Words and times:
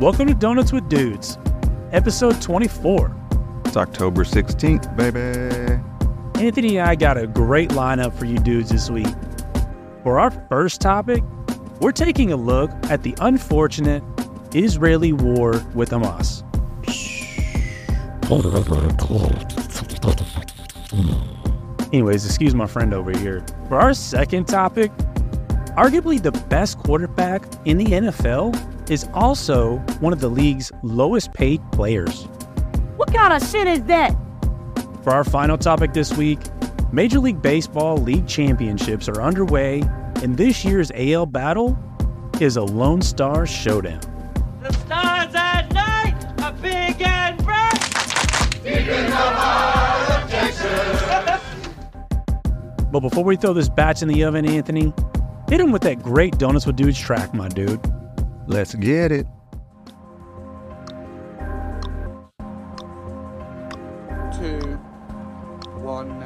Welcome 0.00 0.28
to 0.28 0.34
Donuts 0.34 0.72
with 0.72 0.88
Dudes, 0.88 1.38
episode 1.90 2.40
24. 2.40 3.16
It's 3.64 3.76
October 3.76 4.22
16th, 4.22 4.96
baby. 4.96 5.82
Anthony 6.40 6.78
and 6.78 6.88
I 6.88 6.94
got 6.94 7.18
a 7.18 7.26
great 7.26 7.70
lineup 7.70 8.16
for 8.16 8.24
you 8.24 8.38
dudes 8.38 8.70
this 8.70 8.88
week. 8.90 9.08
For 10.04 10.20
our 10.20 10.30
first 10.30 10.80
topic, 10.80 11.24
we're 11.80 11.90
taking 11.90 12.30
a 12.30 12.36
look 12.36 12.70
at 12.84 13.02
the 13.02 13.16
unfortunate 13.20 14.04
Israeli 14.54 15.12
war 15.12 15.60
with 15.74 15.90
Hamas. 15.90 16.44
Anyways, 21.92 22.24
excuse 22.24 22.54
my 22.54 22.66
friend 22.66 22.94
over 22.94 23.10
here. 23.18 23.44
For 23.68 23.80
our 23.80 23.94
second 23.94 24.46
topic, 24.46 24.92
arguably 25.76 26.22
the 26.22 26.30
best 26.48 26.78
quarterback 26.78 27.42
in 27.64 27.78
the 27.78 27.86
NFL 27.86 28.77
is 28.90 29.08
also 29.14 29.76
one 30.00 30.12
of 30.12 30.20
the 30.20 30.28
league's 30.28 30.72
lowest 30.82 31.32
paid 31.34 31.60
players. 31.72 32.24
What 32.96 33.12
kind 33.14 33.32
of 33.32 33.48
shit 33.48 33.66
is 33.66 33.82
that? 33.84 34.16
For 35.02 35.12
our 35.12 35.24
final 35.24 35.56
topic 35.58 35.92
this 35.92 36.16
week, 36.16 36.40
Major 36.92 37.18
League 37.18 37.42
Baseball 37.42 37.98
League 37.98 38.26
Championships 38.26 39.08
are 39.08 39.20
underway, 39.20 39.82
and 40.22 40.36
this 40.36 40.64
year's 40.64 40.90
AL 40.94 41.26
battle 41.26 41.78
is 42.40 42.56
a 42.56 42.62
Lone 42.62 43.02
Star 43.02 43.46
Showdown. 43.46 44.00
The 44.62 44.72
stars 44.72 45.34
at 45.34 45.72
night 45.72 46.42
are 46.42 46.52
big 46.52 47.00
and 47.02 47.44
bright. 47.44 47.78
But 52.90 53.00
before 53.00 53.24
we 53.24 53.36
throw 53.36 53.52
this 53.52 53.68
batch 53.68 54.02
in 54.02 54.08
the 54.08 54.24
oven, 54.24 54.46
Anthony, 54.46 54.94
hit 55.48 55.60
him 55.60 55.72
with 55.72 55.82
that 55.82 56.02
great 56.02 56.38
Donuts 56.38 56.66
with 56.66 56.76
Dudes 56.76 56.98
track, 56.98 57.34
my 57.34 57.48
dude. 57.48 57.80
Let's 58.48 58.74
get 58.74 59.12
it. 59.12 59.26
two, 64.32 64.58
one. 65.82 66.18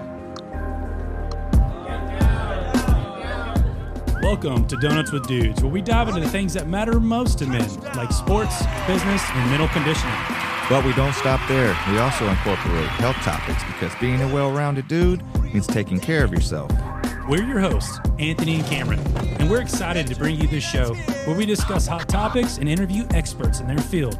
Welcome 4.22 4.68
to 4.68 4.76
Donuts 4.76 5.10
with 5.10 5.26
Dudes, 5.26 5.64
where 5.64 5.72
we 5.72 5.82
dive 5.82 6.06
into 6.06 6.20
the 6.20 6.28
things 6.28 6.54
that 6.54 6.68
matter 6.68 7.00
most 7.00 7.40
to 7.40 7.46
men, 7.46 7.68
like 7.96 8.12
sports, 8.12 8.56
business, 8.86 9.20
and 9.32 9.50
mental 9.50 9.66
conditioning. 9.68 10.14
But 10.68 10.84
we 10.84 10.92
don't 10.92 11.14
stop 11.14 11.40
there. 11.48 11.76
We 11.90 11.98
also 11.98 12.28
incorporate 12.28 12.86
health 12.86 13.16
topics 13.16 13.64
because 13.64 13.92
being 14.00 14.22
a 14.22 14.32
well 14.32 14.52
rounded 14.52 14.86
dude 14.86 15.24
means 15.42 15.66
taking 15.66 15.98
care 15.98 16.22
of 16.22 16.32
yourself. 16.32 16.70
We're 17.28 17.42
your 17.42 17.58
hosts, 17.58 17.98
Anthony 18.20 18.60
and 18.60 18.66
Cameron, 18.66 19.00
and 19.42 19.50
we're 19.50 19.60
excited 19.60 20.06
to 20.06 20.14
bring 20.14 20.40
you 20.40 20.46
this 20.46 20.62
show 20.62 20.94
where 21.24 21.36
we 21.36 21.44
discuss 21.44 21.84
hot 21.84 22.08
topics 22.08 22.58
and 22.58 22.68
interview 22.68 23.04
experts 23.10 23.58
in 23.58 23.66
their 23.66 23.76
field. 23.76 24.16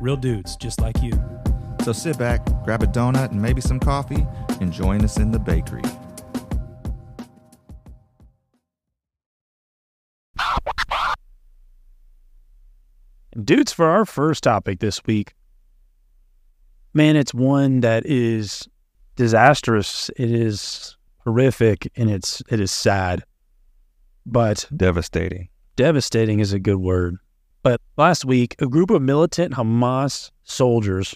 Real 0.00 0.16
dudes 0.16 0.56
just 0.56 0.80
like 0.80 1.00
you. 1.00 1.12
So 1.84 1.92
sit 1.92 2.18
back, 2.18 2.44
grab 2.64 2.82
a 2.82 2.86
donut 2.86 3.30
and 3.30 3.40
maybe 3.40 3.60
some 3.60 3.78
coffee, 3.78 4.26
and 4.60 4.72
join 4.72 5.04
us 5.04 5.16
in 5.16 5.30
the 5.30 5.38
bakery. 5.38 5.82
Dudes, 13.44 13.72
for 13.72 13.86
our 13.86 14.04
first 14.04 14.42
topic 14.42 14.80
this 14.80 15.04
week, 15.04 15.34
man, 16.92 17.14
it's 17.14 17.32
one 17.32 17.78
that 17.82 18.04
is 18.06 18.68
disastrous. 19.14 20.10
It 20.16 20.32
is 20.32 20.96
horrific 21.18 21.92
and 21.94 22.10
it's 22.10 22.42
it 22.48 22.58
is 22.58 22.72
sad. 22.72 23.22
But 24.26 24.66
Devastating. 24.74 25.48
devastating 25.76 26.40
is 26.40 26.52
a 26.52 26.58
good 26.58 26.78
word. 26.78 27.16
But 27.62 27.80
last 27.96 28.24
week, 28.24 28.56
a 28.60 28.66
group 28.66 28.90
of 28.90 29.02
militant 29.02 29.54
Hamas 29.54 30.30
soldiers 30.44 31.14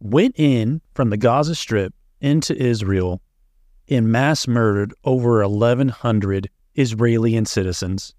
went 0.00 0.34
in 0.38 0.80
from 0.94 1.10
the 1.10 1.16
Gaza 1.16 1.54
Strip 1.54 1.94
into 2.20 2.56
Israel 2.56 3.20
and 3.88 4.10
mass 4.10 4.46
murdered 4.46 4.92
over 5.04 5.46
1,100 5.46 6.50
Israeli 6.74 7.36
and 7.36 7.48
citizens. 7.48 8.14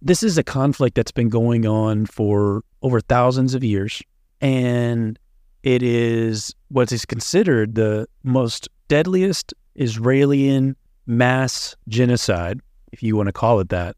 This 0.00 0.22
is 0.22 0.38
a 0.38 0.42
conflict 0.42 0.96
that's 0.96 1.12
been 1.12 1.28
going 1.28 1.66
on 1.66 2.06
for 2.06 2.62
over 2.82 3.00
thousands 3.00 3.54
of 3.54 3.64
years, 3.64 4.02
and 4.40 5.18
it 5.62 5.82
is 5.82 6.54
what 6.68 6.92
is 6.92 7.04
considered 7.04 7.74
the 7.74 8.06
most 8.22 8.68
deadliest 8.88 9.54
Israeli 9.74 10.74
mass 11.06 11.76
genocide, 11.88 12.60
if 12.94 13.02
you 13.02 13.16
want 13.16 13.26
to 13.26 13.32
call 13.32 13.60
it 13.60 13.68
that, 13.68 13.96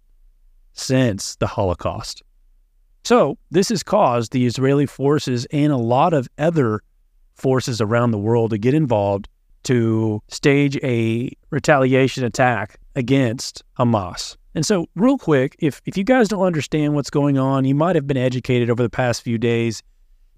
since 0.73 1.37
the 1.37 1.47
Holocaust. 1.47 2.23
So, 3.05 3.39
this 3.53 3.69
has 3.69 3.85
caused 3.85 4.33
the 4.33 4.47
Israeli 4.47 4.87
forces 4.87 5.47
and 5.53 5.73
a 5.73 5.77
lot 5.77 6.13
of 6.13 6.29
other 6.39 6.83
forces 7.35 7.81
around 7.81 8.11
the 8.11 8.19
world 8.19 8.51
to 8.51 8.59
get 8.59 8.75
involved 8.75 9.29
to 9.65 10.21
stage 10.29 10.77
a 10.83 11.31
retaliation 11.51 12.25
attack 12.25 12.79
against 12.97 13.63
Hamas. 13.79 14.37
And 14.55 14.65
so, 14.65 14.87
real 14.97 15.19
quick, 15.19 15.55
if, 15.61 15.81
if 15.85 15.97
you 15.97 16.03
guys 16.03 16.29
don't 16.29 16.43
understand 16.43 16.95
what's 16.95 17.11
going 17.11 17.39
on, 17.39 17.65
you 17.65 17.75
might 17.75 17.95
have 17.95 18.07
been 18.07 18.17
educated 18.17 18.71
over 18.71 18.83
the 18.83 18.91
past 18.91 19.23
few 19.23 19.39
days 19.39 19.83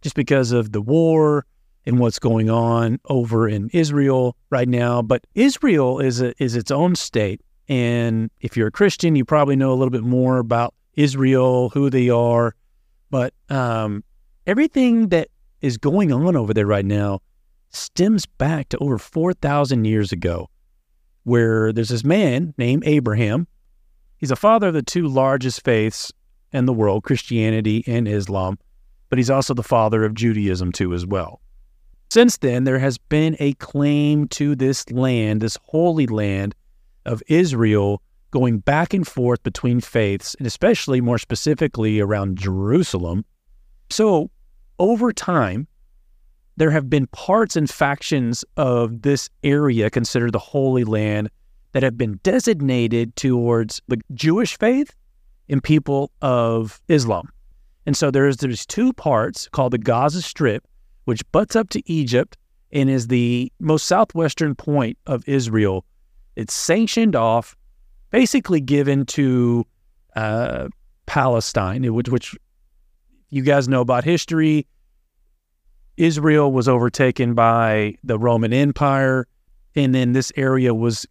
just 0.03 0.17
because 0.17 0.53
of 0.53 0.73
the 0.73 0.83
war 0.83 1.47
and 1.87 1.99
what's 1.99 2.19
going 2.19 2.51
on 2.51 2.99
over 3.07 3.49
in 3.49 3.71
Israel 3.73 4.37
right 4.51 4.69
now. 4.69 5.01
But 5.01 5.27
Israel 5.35 6.01
is 6.01 6.21
a, 6.21 6.35
is 6.43 6.55
its 6.55 6.71
own 6.71 6.97
state, 6.97 7.41
and 7.69 8.31
if 8.41 8.57
you're 8.57 8.69
a 8.69 8.73
Christian, 8.73 9.17
you 9.17 9.25
probably 9.25 9.57
know 9.57 9.73
a 9.73 9.75
little 9.75 9.91
bit 9.91 10.03
more 10.03 10.39
about 10.39 10.75
Israel, 10.95 11.71
who 11.71 11.91
they 11.91 12.09
are. 12.11 12.55
But 13.11 13.35
um, 13.49 14.05
everything 14.47 15.09
that 15.09 15.29
is 15.61 15.77
going 15.77 16.13
on 16.13 16.37
over 16.37 16.55
there 16.55 16.67
right 16.67 16.85
now 16.85 17.21
stems 17.71 18.27
back 18.27 18.69
to 18.71 18.79
over 18.79 18.99
four 18.99 19.33
thousand 19.33 19.85
years 19.85 20.13
ago, 20.13 20.49
where 21.25 21.73
there's 21.73 21.91
this 21.91 22.05
man 22.05 22.55
named 22.59 22.85
Abraham. 22.87 23.47
He's 24.17 24.31
a 24.31 24.37
father 24.37 24.69
of 24.69 24.75
the 24.75 24.83
two 24.83 25.07
largest 25.07 25.65
faiths 25.65 26.13
in 26.53 26.67
the 26.67 26.73
world, 26.73 27.05
Christianity 27.05 27.85
and 27.87 28.09
Islam 28.09 28.59
but 29.09 29.19
he's 29.19 29.31
also 29.31 29.55
the 29.55 29.63
father 29.63 30.05
of 30.05 30.15
Judaism 30.15 30.73
too 30.73 30.93
as 30.95 31.07
well. 31.07 31.41
Since 32.11 32.39
then, 32.39 32.65
there 32.65 32.79
has 32.79 32.99
been 32.99 33.37
a 33.39 33.53
claim 33.55 34.29
to 34.29 34.55
this 34.55 34.91
land, 34.91 35.41
this 35.41 35.59
holy 35.63 36.07
land 36.07 36.55
of 37.09 37.23
Israel, 37.27 38.03
going 38.31 38.59
back 38.59 38.95
and 38.95 39.07
forth 39.07 39.43
between 39.43 39.81
faiths, 39.81 40.35
and 40.37 40.47
especially 40.47 41.01
more 41.01 41.19
specifically 41.19 41.99
around 41.99 42.39
Jerusalem. 42.39 43.25
So, 43.91 44.31
over 44.79 45.13
time, 45.13 45.67
there 46.57 46.71
have 46.71 46.91
been 46.91 47.07
parts 47.09 47.57
and 47.57 47.69
factions 47.69 48.45
of 48.57 49.03
this 49.03 49.31
area 49.43 49.91
considered 49.91 50.33
the 50.33 50.39
Holy 50.39 50.85
Land 50.85 51.31
that 51.73 51.83
have 51.83 51.97
been 51.97 52.21
designated 52.23 53.15
towards 53.17 53.81
the 53.89 54.01
Jewish 54.15 54.59
faith 54.59 54.95
and 55.49 55.63
people 55.63 56.11
of 56.21 56.81
Islam. 56.89 57.29
And 57.87 57.97
so 57.97 58.11
there's 58.11 58.39
there's 58.39 58.67
two 58.67 58.93
parts 58.93 59.49
called 59.49 59.73
the 59.73 59.79
Gaza 59.79 60.21
Strip, 60.21 60.67
which 61.05 61.23
butts 61.33 61.57
up 61.57 61.71
to 61.71 61.83
Egypt 61.91 62.37
and 62.73 62.91
is 62.91 63.07
the 63.07 63.51
most 63.61 63.87
southwestern 63.87 64.55
point 64.55 64.99
of 65.07 65.27
Israel. 65.27 65.85
It's 66.39 66.55
sanctioned 66.55 67.17
off, 67.17 67.57
basically 68.13 68.61
given 68.61 69.05
to 69.07 69.67
uh, 70.15 70.69
Palestine, 71.05 71.93
which, 71.93 72.09
which 72.09 72.37
you 73.31 73.43
guys 73.43 73.67
know 73.67 73.81
about 73.81 74.05
history. 74.05 74.65
Israel 75.97 76.53
was 76.53 76.69
overtaken 76.69 77.35
by 77.35 77.97
the 78.05 78.21
Roman 78.21 78.53
Empire, 78.53 79.27
and 79.75 79.93
then 79.93 80.13
this 80.13 80.31
area 80.37 80.73
was 80.73 81.07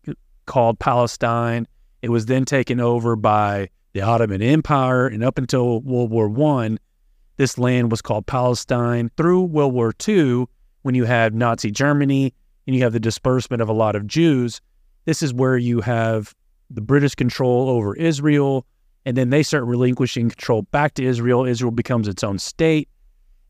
called 0.46 0.80
Palestine. 0.80 1.68
It 2.02 2.08
was 2.10 2.28
then 2.28 2.46
taken 2.46 2.80
over 2.80 3.18
by 3.18 3.68
the 3.92 4.04
Ottoman 4.04 4.42
Empire, 4.42 5.08
and 5.08 5.26
up 5.26 5.38
until 5.38 5.82
World 5.82 6.10
War 6.10 6.30
One, 6.30 6.80
this 7.36 7.58
land 7.58 7.92
was 7.92 8.02
called 8.02 8.28
Palestine. 8.28 9.12
Through 9.18 9.42
World 9.44 9.74
War 9.74 9.94
II, 10.08 10.46
when 10.84 10.96
you 10.96 11.04
had 11.04 11.36
Nazi 11.36 11.70
Germany 11.70 12.34
and 12.66 12.78
you 12.78 12.84
have 12.84 12.94
the 12.94 13.00
disbursement 13.02 13.62
of 13.62 13.68
a 13.68 13.74
lot 13.74 13.98
of 13.98 14.08
Jews, 14.08 14.62
this 15.08 15.24
is 15.24 15.34
where 15.34 15.58
you 15.58 15.80
have 15.80 16.36
the 16.70 16.82
British 16.82 17.16
control 17.16 17.70
over 17.70 17.96
Israel, 17.96 18.66
and 19.06 19.16
then 19.16 19.30
they 19.30 19.42
start 19.42 19.64
relinquishing 19.64 20.28
control 20.30 20.64
back 20.64 20.96
to 20.96 21.04
Israel. 21.04 21.46
Israel 21.46 21.72
becomes 21.72 22.10
its 22.10 22.26
own 22.26 22.38
state. 22.38 22.90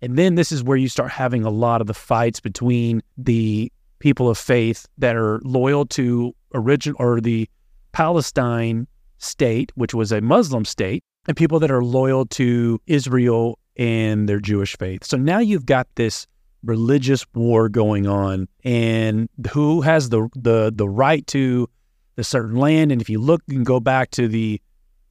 And 0.04 0.16
then 0.16 0.36
this 0.36 0.52
is 0.52 0.64
where 0.64 0.78
you 0.78 0.88
start 0.88 1.10
having 1.10 1.44
a 1.44 1.50
lot 1.50 1.82
of 1.82 1.88
the 1.88 1.96
fights 1.96 2.40
between 2.40 3.02
the 3.18 3.72
people 3.98 4.30
of 4.30 4.38
faith 4.38 4.88
that 5.00 5.16
are 5.16 5.40
loyal 5.44 5.88
to 5.88 6.36
original 6.54 6.96
or 7.00 7.20
the 7.20 7.50
Palestine 7.92 8.86
state, 9.18 9.72
which 9.74 9.96
was 9.96 10.12
a 10.12 10.22
Muslim 10.22 10.64
state, 10.64 11.04
and 11.28 11.36
people 11.36 11.60
that 11.60 11.72
are 11.72 11.84
loyal 11.84 12.28
to 12.28 12.80
Israel 12.86 13.58
and 13.78 14.30
their 14.30 14.40
Jewish 14.40 14.78
faith. 14.78 15.04
So 15.04 15.18
now 15.18 15.40
you've 15.40 15.66
got 15.66 15.88
this 15.96 16.28
religious 16.68 17.26
war 17.34 17.70
going 17.70 18.06
on, 18.08 18.48
and 18.64 19.30
who 19.52 19.82
has 19.82 20.10
the 20.10 20.30
the 20.36 20.72
the 20.76 20.88
right 20.88 21.26
to 21.28 21.70
the 22.16 22.24
certain 22.24 22.58
land? 22.58 22.92
And 22.92 23.02
if 23.02 23.10
you 23.10 23.20
look 23.20 23.42
and 23.50 23.66
go 23.66 23.80
back 23.80 24.12
to 24.12 24.28
the 24.28 24.62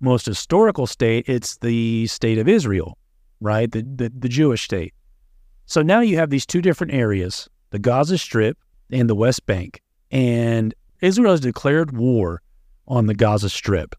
most 0.01 0.27
historical 0.27 0.87
state, 0.87 1.25
it's 1.29 1.57
the 1.59 2.07
state 2.07 2.39
of 2.39 2.47
Israel. 2.49 2.99
right? 3.41 3.71
The, 3.71 3.83
the 3.83 4.13
the 4.17 4.29
Jewish 4.29 4.63
state. 4.65 4.95
So 5.67 5.83
now 5.83 6.01
you 6.01 6.17
have 6.19 6.31
these 6.31 6.47
two 6.47 6.63
different 6.63 6.93
areas, 6.95 7.49
the 7.71 7.79
Gaza 7.79 8.19
Strip 8.19 8.57
and 8.91 9.11
the 9.11 9.17
West 9.17 9.47
Bank, 9.47 9.81
and 10.11 10.75
Israel 11.01 11.33
has 11.33 11.41
declared 11.41 11.97
war 11.97 12.43
on 12.87 13.07
the 13.07 13.15
Gaza 13.15 13.49
Strip. 13.49 13.97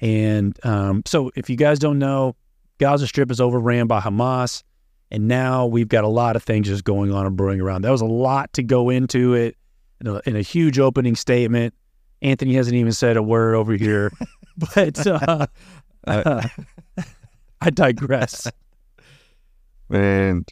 And 0.00 0.58
um, 0.66 1.02
so, 1.06 1.30
if 1.36 1.48
you 1.48 1.56
guys 1.56 1.78
don't 1.78 1.98
know, 1.98 2.36
Gaza 2.78 3.06
Strip 3.06 3.30
is 3.30 3.40
overran 3.40 3.86
by 3.86 4.00
Hamas, 4.00 4.62
and 5.10 5.28
now 5.28 5.66
we've 5.66 5.88
got 5.88 6.04
a 6.04 6.08
lot 6.08 6.36
of 6.36 6.42
things 6.42 6.66
just 6.66 6.84
going 6.84 7.12
on 7.12 7.26
and 7.26 7.36
brewing 7.36 7.60
around. 7.60 7.82
That 7.82 7.90
was 7.90 8.00
a 8.00 8.06
lot 8.06 8.52
to 8.54 8.62
go 8.62 8.90
into 8.90 9.34
it 9.34 9.56
in 10.00 10.08
a, 10.08 10.20
in 10.26 10.36
a 10.36 10.42
huge 10.42 10.78
opening 10.78 11.14
statement. 11.14 11.74
Anthony 12.22 12.54
hasn't 12.54 12.76
even 12.76 12.92
said 12.92 13.16
a 13.16 13.22
word 13.22 13.54
over 13.54 13.74
here, 13.74 14.12
but 14.74 15.06
uh, 15.06 15.46
uh, 16.06 16.48
I 17.60 17.70
digress. 17.70 18.50
And 19.90 20.48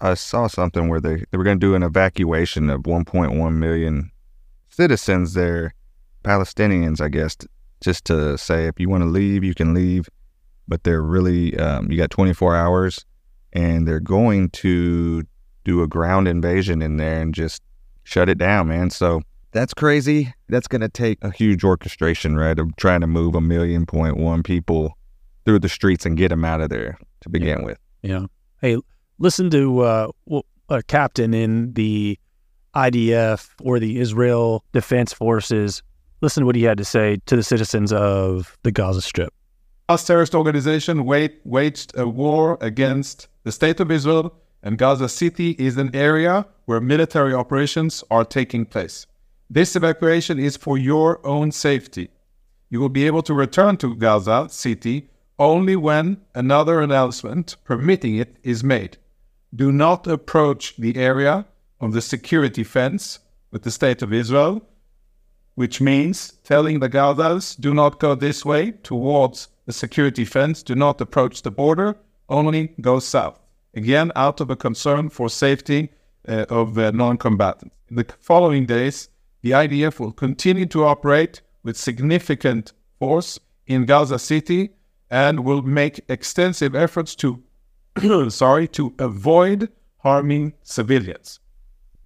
I 0.00 0.14
saw 0.14 0.48
something 0.48 0.88
where 0.88 1.00
they, 1.00 1.24
they 1.30 1.38
were 1.38 1.44
going 1.44 1.60
to 1.60 1.66
do 1.66 1.74
an 1.74 1.82
evacuation 1.82 2.70
of 2.70 2.82
1.1 2.82 3.54
million 3.54 4.10
citizens 4.68 5.34
there, 5.34 5.74
Palestinians, 6.24 7.00
I 7.00 7.08
guess, 7.08 7.36
just 7.80 8.04
to 8.06 8.36
say 8.36 8.66
if 8.66 8.80
you 8.80 8.88
want 8.88 9.02
to 9.02 9.08
leave, 9.08 9.44
you 9.44 9.54
can 9.54 9.74
leave. 9.74 10.08
But 10.66 10.82
they're 10.82 11.02
really, 11.02 11.56
um, 11.58 11.90
you 11.92 11.96
got 11.96 12.10
24 12.10 12.56
hours 12.56 13.04
and 13.56 13.88
they're 13.88 14.00
going 14.00 14.50
to 14.50 15.22
do 15.64 15.82
a 15.82 15.88
ground 15.88 16.28
invasion 16.28 16.82
in 16.82 16.98
there 16.98 17.22
and 17.22 17.34
just 17.34 17.62
shut 18.04 18.28
it 18.28 18.36
down, 18.36 18.68
man. 18.68 18.90
So 18.90 19.22
that's 19.52 19.72
crazy. 19.72 20.32
That's 20.50 20.68
going 20.68 20.82
to 20.82 20.90
take 20.90 21.18
a 21.22 21.30
huge 21.30 21.64
orchestration, 21.64 22.36
right? 22.36 22.58
Of 22.58 22.76
trying 22.76 23.00
to 23.00 23.06
move 23.06 23.34
a 23.34 23.40
million 23.40 23.86
point 23.86 24.18
one 24.18 24.42
people 24.42 24.96
through 25.46 25.60
the 25.60 25.70
streets 25.70 26.04
and 26.04 26.18
get 26.18 26.28
them 26.28 26.44
out 26.44 26.60
of 26.60 26.68
there 26.68 26.98
to 27.22 27.30
begin 27.30 27.60
yeah. 27.60 27.64
with. 27.64 27.78
Yeah. 28.02 28.26
Hey, 28.60 28.76
listen 29.18 29.48
to 29.50 29.80
uh, 29.80 30.10
a 30.68 30.82
captain 30.82 31.32
in 31.32 31.72
the 31.72 32.18
IDF 32.74 33.48
or 33.62 33.80
the 33.80 34.00
Israel 34.00 34.64
Defense 34.72 35.14
Forces. 35.14 35.82
Listen 36.20 36.42
to 36.42 36.46
what 36.46 36.56
he 36.56 36.62
had 36.62 36.76
to 36.76 36.84
say 36.84 37.18
to 37.24 37.36
the 37.36 37.42
citizens 37.42 37.90
of 37.90 38.58
the 38.64 38.70
Gaza 38.70 39.00
Strip. 39.00 39.32
Hamas 39.88 40.06
terrorist 40.06 40.34
organization 40.34 41.04
waged 41.04 41.96
a 41.96 42.06
war 42.06 42.58
against 42.60 43.28
the 43.46 43.52
state 43.52 43.78
of 43.78 43.92
Israel, 43.92 44.34
and 44.60 44.76
Gaza 44.76 45.08
City 45.08 45.50
is 45.50 45.76
an 45.76 45.94
area 45.94 46.46
where 46.64 46.80
military 46.80 47.32
operations 47.32 48.02
are 48.10 48.24
taking 48.24 48.66
place. 48.66 49.06
This 49.48 49.76
evacuation 49.76 50.40
is 50.40 50.56
for 50.56 50.76
your 50.76 51.24
own 51.24 51.52
safety. 51.52 52.10
You 52.70 52.80
will 52.80 52.88
be 52.88 53.06
able 53.06 53.22
to 53.22 53.32
return 53.32 53.76
to 53.76 53.94
Gaza 53.94 54.48
City 54.50 55.10
only 55.38 55.76
when 55.76 56.22
another 56.34 56.80
announcement 56.80 57.54
permitting 57.62 58.16
it 58.16 58.36
is 58.42 58.64
made. 58.64 58.96
Do 59.54 59.70
not 59.70 60.08
approach 60.08 60.74
the 60.76 60.96
area 60.96 61.46
of 61.80 61.92
the 61.92 62.02
security 62.02 62.64
fence 62.64 63.20
with 63.52 63.62
the 63.62 63.70
state 63.70 64.02
of 64.02 64.12
Israel, 64.12 64.60
which 65.54 65.80
means 65.80 66.32
telling 66.42 66.80
the 66.80 66.90
Gazans, 66.90 67.54
do 67.60 67.72
not 67.72 68.00
go 68.00 68.16
this 68.16 68.44
way 68.44 68.72
towards 68.72 69.46
the 69.66 69.72
security 69.72 70.24
fence, 70.24 70.64
do 70.64 70.74
not 70.74 71.00
approach 71.00 71.42
the 71.42 71.52
border, 71.52 71.96
only 72.28 72.74
go 72.80 72.98
south. 72.98 73.38
Again, 73.74 74.10
out 74.16 74.40
of 74.40 74.50
a 74.50 74.56
concern 74.56 75.10
for 75.10 75.28
safety 75.28 75.90
uh, 76.28 76.46
of 76.48 76.78
uh, 76.78 76.90
non 76.92 77.18
combatants. 77.18 77.74
In 77.88 77.96
the 77.96 78.06
following 78.20 78.66
days, 78.66 79.08
the 79.42 79.50
IDF 79.52 80.00
will 80.00 80.12
continue 80.12 80.66
to 80.66 80.84
operate 80.84 81.42
with 81.62 81.76
significant 81.76 82.72
force 82.98 83.38
in 83.66 83.84
Gaza 83.84 84.18
City 84.18 84.70
and 85.10 85.44
will 85.44 85.62
make 85.62 86.00
extensive 86.08 86.74
efforts 86.74 87.14
to 87.16 87.42
sorry 88.28 88.68
to 88.68 88.94
avoid 88.98 89.70
harming 89.98 90.54
civilians. 90.62 91.40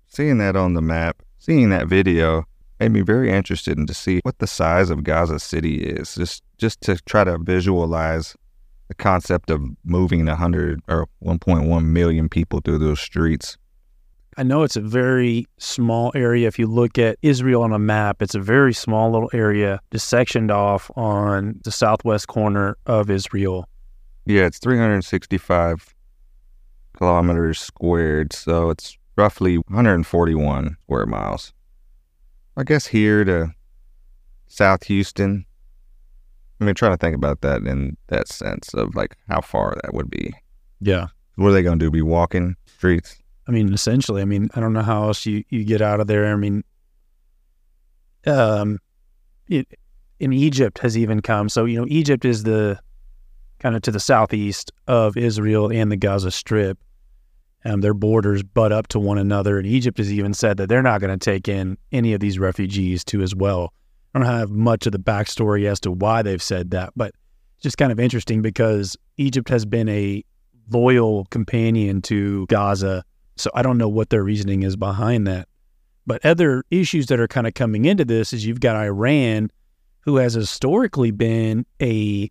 Seeing 0.07 0.39
that 0.39 0.57
on 0.57 0.75
the 0.75 0.83
map, 0.83 1.23
seeing 1.39 1.71
that 1.71 1.87
video 1.87 2.45
made 2.79 2.93
me 2.93 3.01
very 3.01 3.31
interested 3.31 3.79
in 3.79 3.87
to 3.87 3.95
see 3.95 4.21
what 4.23 4.39
the 4.39 4.47
size 4.47 4.91
of 4.91 5.05
Gaza 5.05 5.39
City 5.39 5.77
is. 5.77 6.15
Just 6.15 6.43
just 6.59 6.81
to 6.83 6.97
try 7.07 7.25
to 7.25 7.39
visualize 7.39 8.37
the 8.91 8.95
concept 8.97 9.51
of 9.51 9.63
moving 9.85 10.27
100 10.27 10.83
or 10.89 11.07
1.1 11.25 11.85
million 11.85 12.29
people 12.29 12.61
through 12.61 12.79
those 12.79 12.99
streets. 12.99 13.57
I 14.37 14.43
know 14.43 14.65
it's 14.65 14.75
a 14.75 14.81
very 14.81 15.47
small 15.59 16.11
area. 16.17 16.49
If 16.49 16.59
you 16.59 16.67
look 16.67 16.99
at 16.99 17.17
Israel 17.23 17.63
on 17.63 17.73
a 17.73 17.79
map, 17.79 18.21
it's 18.21 18.35
a 18.35 18.41
very 18.41 18.75
small 18.75 19.13
little 19.13 19.31
area, 19.33 19.79
just 19.93 20.09
sectioned 20.09 20.51
off 20.51 20.91
on 20.97 21.61
the 21.63 21.71
southwest 21.71 22.27
corner 22.27 22.77
of 22.87 23.11
Israel. 23.11 23.69
Yeah, 24.27 24.47
it's 24.47 24.59
365 24.59 25.95
kilometers 26.97 27.61
squared, 27.61 28.33
so 28.33 28.71
it's 28.71 28.99
roughly 29.15 29.59
141 29.69 30.77
square 30.83 31.07
miles. 31.07 31.53
I 32.57 32.65
guess 32.65 32.89
here 32.89 33.23
to 33.23 33.53
South 34.49 34.83
Houston. 34.85 35.47
I 36.61 36.65
mean, 36.65 36.75
trying 36.75 36.93
to 36.93 36.99
think 36.99 37.17
about 37.17 37.41
that 37.41 37.63
in 37.63 37.97
that 38.09 38.29
sense 38.29 38.75
of 38.75 38.95
like 38.95 39.17
how 39.29 39.41
far 39.41 39.75
that 39.83 39.95
would 39.95 40.11
be. 40.11 40.35
Yeah. 40.81 41.07
What 41.37 41.49
are 41.49 41.53
they 41.53 41.63
going 41.63 41.79
to 41.79 41.87
do? 41.87 41.91
Be 41.91 42.03
walking 42.03 42.57
streets? 42.67 43.17
I 43.49 43.53
mean, 43.53 43.73
essentially, 43.73 44.21
I 44.21 44.27
mean, 44.27 44.51
I 44.55 44.61
don't 44.61 44.73
know 44.73 44.83
how 44.83 45.05
else 45.05 45.25
you, 45.25 45.43
you 45.49 45.65
get 45.65 45.81
out 45.81 46.01
of 46.01 46.07
there. 46.07 46.27
I 46.27 46.37
mean, 46.37 46.63
um, 48.27 48.79
it, 49.49 49.67
in 50.19 50.33
Egypt 50.33 50.79
has 50.81 50.99
even 50.99 51.23
come. 51.23 51.49
So, 51.49 51.65
you 51.65 51.79
know, 51.79 51.87
Egypt 51.89 52.25
is 52.25 52.43
the 52.43 52.79
kind 53.59 53.75
of 53.75 53.83
to 53.83 53.91
the 53.91 54.01
southeast 54.01 54.71
of 54.87 55.17
Israel 55.17 55.73
and 55.73 55.91
the 55.91 55.97
Gaza 55.97 56.31
Strip. 56.31 56.79
Um, 57.65 57.81
their 57.83 57.95
borders 57.95 58.43
butt 58.43 58.73
up 58.73 58.89
to 58.89 58.99
one 58.99 59.19
another. 59.19 59.59
And 59.59 59.67
Egypt 59.67 59.99
has 59.99 60.13
even 60.13 60.33
said 60.33 60.57
that 60.59 60.69
they're 60.69 60.83
not 60.83 61.01
going 61.01 61.17
to 61.17 61.23
take 61.23 61.49
in 61.49 61.77
any 61.93 62.15
of 62.15 62.21
these 62.21 62.39
refugees 62.39 63.05
too 63.05 63.23
as 63.23 63.35
well. 63.35 63.73
I 64.15 64.19
don't 64.19 64.29
have 64.29 64.51
much 64.51 64.87
of 64.87 64.93
the 64.93 64.99
backstory 64.99 65.67
as 65.67 65.81
to 65.81 65.91
why 65.91 66.23
they've 66.23 66.43
said 66.43 66.71
that, 66.73 66.93
but 66.97 67.15
it's 67.57 67.63
just 67.63 67.79
kind 67.79 67.93
of 67.93 68.01
interesting 68.01 68.43
because 68.43 68.97
Egypt 69.17 69.49
has 69.49 69.65
been 69.65 69.89
a 69.89 70.25
loyal 70.71 71.27
companion 71.27 72.03
to 72.03 72.47
Gaza. 72.47 73.05
So 73.37 73.51
I 73.55 73.63
don't 73.63 73.79
know 73.79 73.89
what 73.89 74.11
their 74.11 74.23
reasoning 74.23 74.63
is 74.63 74.77
behind 74.77 75.27
that. 75.27 75.49
But 76.07 76.25
other 76.25 76.65
issues 76.71 77.07
that 77.07 77.21
are 77.21 77.29
kind 77.29 77.47
of 77.47 77.55
coming 77.55 77.85
into 77.85 78.05
this 78.05 78.33
is 78.33 78.45
you've 78.45 78.61
got 78.61 78.77
Iran, 78.77 79.51
who 80.01 80.17
has 80.17 80.35
historically 80.35 81.11
been 81.11 81.65
a 81.81 82.31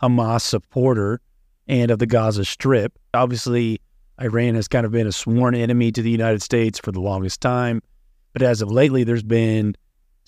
Hamas 0.00 0.42
supporter 0.42 1.20
and 1.66 1.90
of 1.90 1.98
the 1.98 2.06
Gaza 2.06 2.44
Strip. 2.44 2.98
Obviously, 3.14 3.80
Iran 4.20 4.54
has 4.54 4.68
kind 4.68 4.86
of 4.86 4.92
been 4.92 5.06
a 5.06 5.12
sworn 5.12 5.54
enemy 5.54 5.90
to 5.92 6.02
the 6.02 6.10
United 6.10 6.42
States 6.42 6.78
for 6.78 6.92
the 6.92 7.00
longest 7.00 7.40
time. 7.40 7.82
But 8.32 8.42
as 8.42 8.62
of 8.62 8.70
lately, 8.70 9.04
there's 9.04 9.22
been 9.22 9.74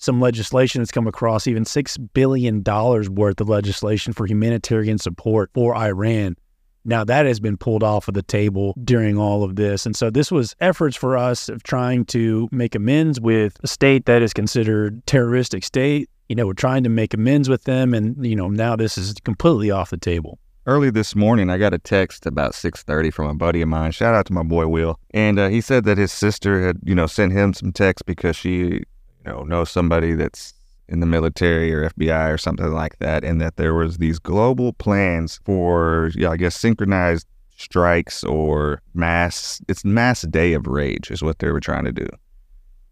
some 0.01 0.19
legislation 0.19 0.81
that's 0.81 0.91
come 0.91 1.07
across, 1.07 1.47
even 1.47 1.63
$6 1.63 2.09
billion 2.13 2.63
worth 2.63 3.39
of 3.39 3.47
legislation 3.47 4.13
for 4.13 4.25
humanitarian 4.25 4.97
support 4.97 5.51
for 5.53 5.75
Iran. 5.75 6.35
Now, 6.83 7.03
that 7.03 7.27
has 7.27 7.39
been 7.39 7.57
pulled 7.57 7.83
off 7.83 8.07
of 8.07 8.15
the 8.15 8.23
table 8.23 8.73
during 8.83 9.15
all 9.15 9.43
of 9.43 9.55
this. 9.55 9.85
And 9.85 9.95
so, 9.95 10.09
this 10.09 10.31
was 10.31 10.55
efforts 10.59 10.97
for 10.97 11.15
us 11.15 11.47
of 11.47 11.61
trying 11.61 12.05
to 12.05 12.49
make 12.51 12.73
amends 12.73 13.21
with 13.21 13.57
a 13.63 13.67
state 13.67 14.05
that 14.05 14.23
is 14.23 14.33
considered 14.33 15.05
terroristic 15.05 15.63
state. 15.63 16.09
You 16.27 16.35
know, 16.35 16.47
we're 16.47 16.53
trying 16.53 16.83
to 16.83 16.89
make 16.89 17.13
amends 17.13 17.49
with 17.49 17.65
them. 17.65 17.93
And, 17.93 18.25
you 18.25 18.35
know, 18.35 18.49
now 18.49 18.75
this 18.75 18.97
is 18.97 19.13
completely 19.23 19.69
off 19.69 19.91
the 19.91 19.97
table 19.97 20.39
early 20.67 20.91
this 20.91 21.15
morning 21.15 21.49
i 21.49 21.57
got 21.57 21.73
a 21.73 21.79
text 21.79 22.27
about 22.27 22.51
6.30 22.51 23.11
from 23.11 23.27
a 23.27 23.33
buddy 23.33 23.63
of 23.63 23.67
mine 23.67 23.91
shout 23.91 24.13
out 24.13 24.27
to 24.27 24.33
my 24.33 24.43
boy 24.43 24.67
will 24.67 24.99
and 25.11 25.39
uh, 25.39 25.49
he 25.49 25.59
said 25.59 25.85
that 25.85 25.97
his 25.97 26.11
sister 26.11 26.61
had 26.61 26.77
you 26.83 26.93
know 26.93 27.07
sent 27.07 27.33
him 27.33 27.51
some 27.51 27.71
texts 27.71 28.03
because 28.05 28.35
she 28.35 28.83
you 29.25 29.31
know 29.31 29.43
knows 29.43 29.69
somebody 29.69 30.13
that's 30.13 30.53
in 30.87 30.99
the 30.99 31.05
military 31.05 31.73
or 31.73 31.89
fbi 31.91 32.33
or 32.33 32.37
something 32.37 32.71
like 32.71 32.97
that 32.99 33.23
and 33.23 33.39
that 33.39 33.55
there 33.57 33.73
was 33.73 33.97
these 33.97 34.19
global 34.19 34.73
plans 34.73 35.39
for 35.45 36.11
yeah 36.15 36.29
i 36.29 36.37
guess 36.37 36.55
synchronized 36.55 37.27
strikes 37.57 38.23
or 38.23 38.81
mass 38.93 39.61
it's 39.67 39.85
mass 39.85 40.21
day 40.23 40.53
of 40.53 40.67
rage 40.67 41.11
is 41.11 41.21
what 41.21 41.39
they 41.39 41.51
were 41.51 41.59
trying 41.59 41.85
to 41.85 41.91
do 41.91 42.07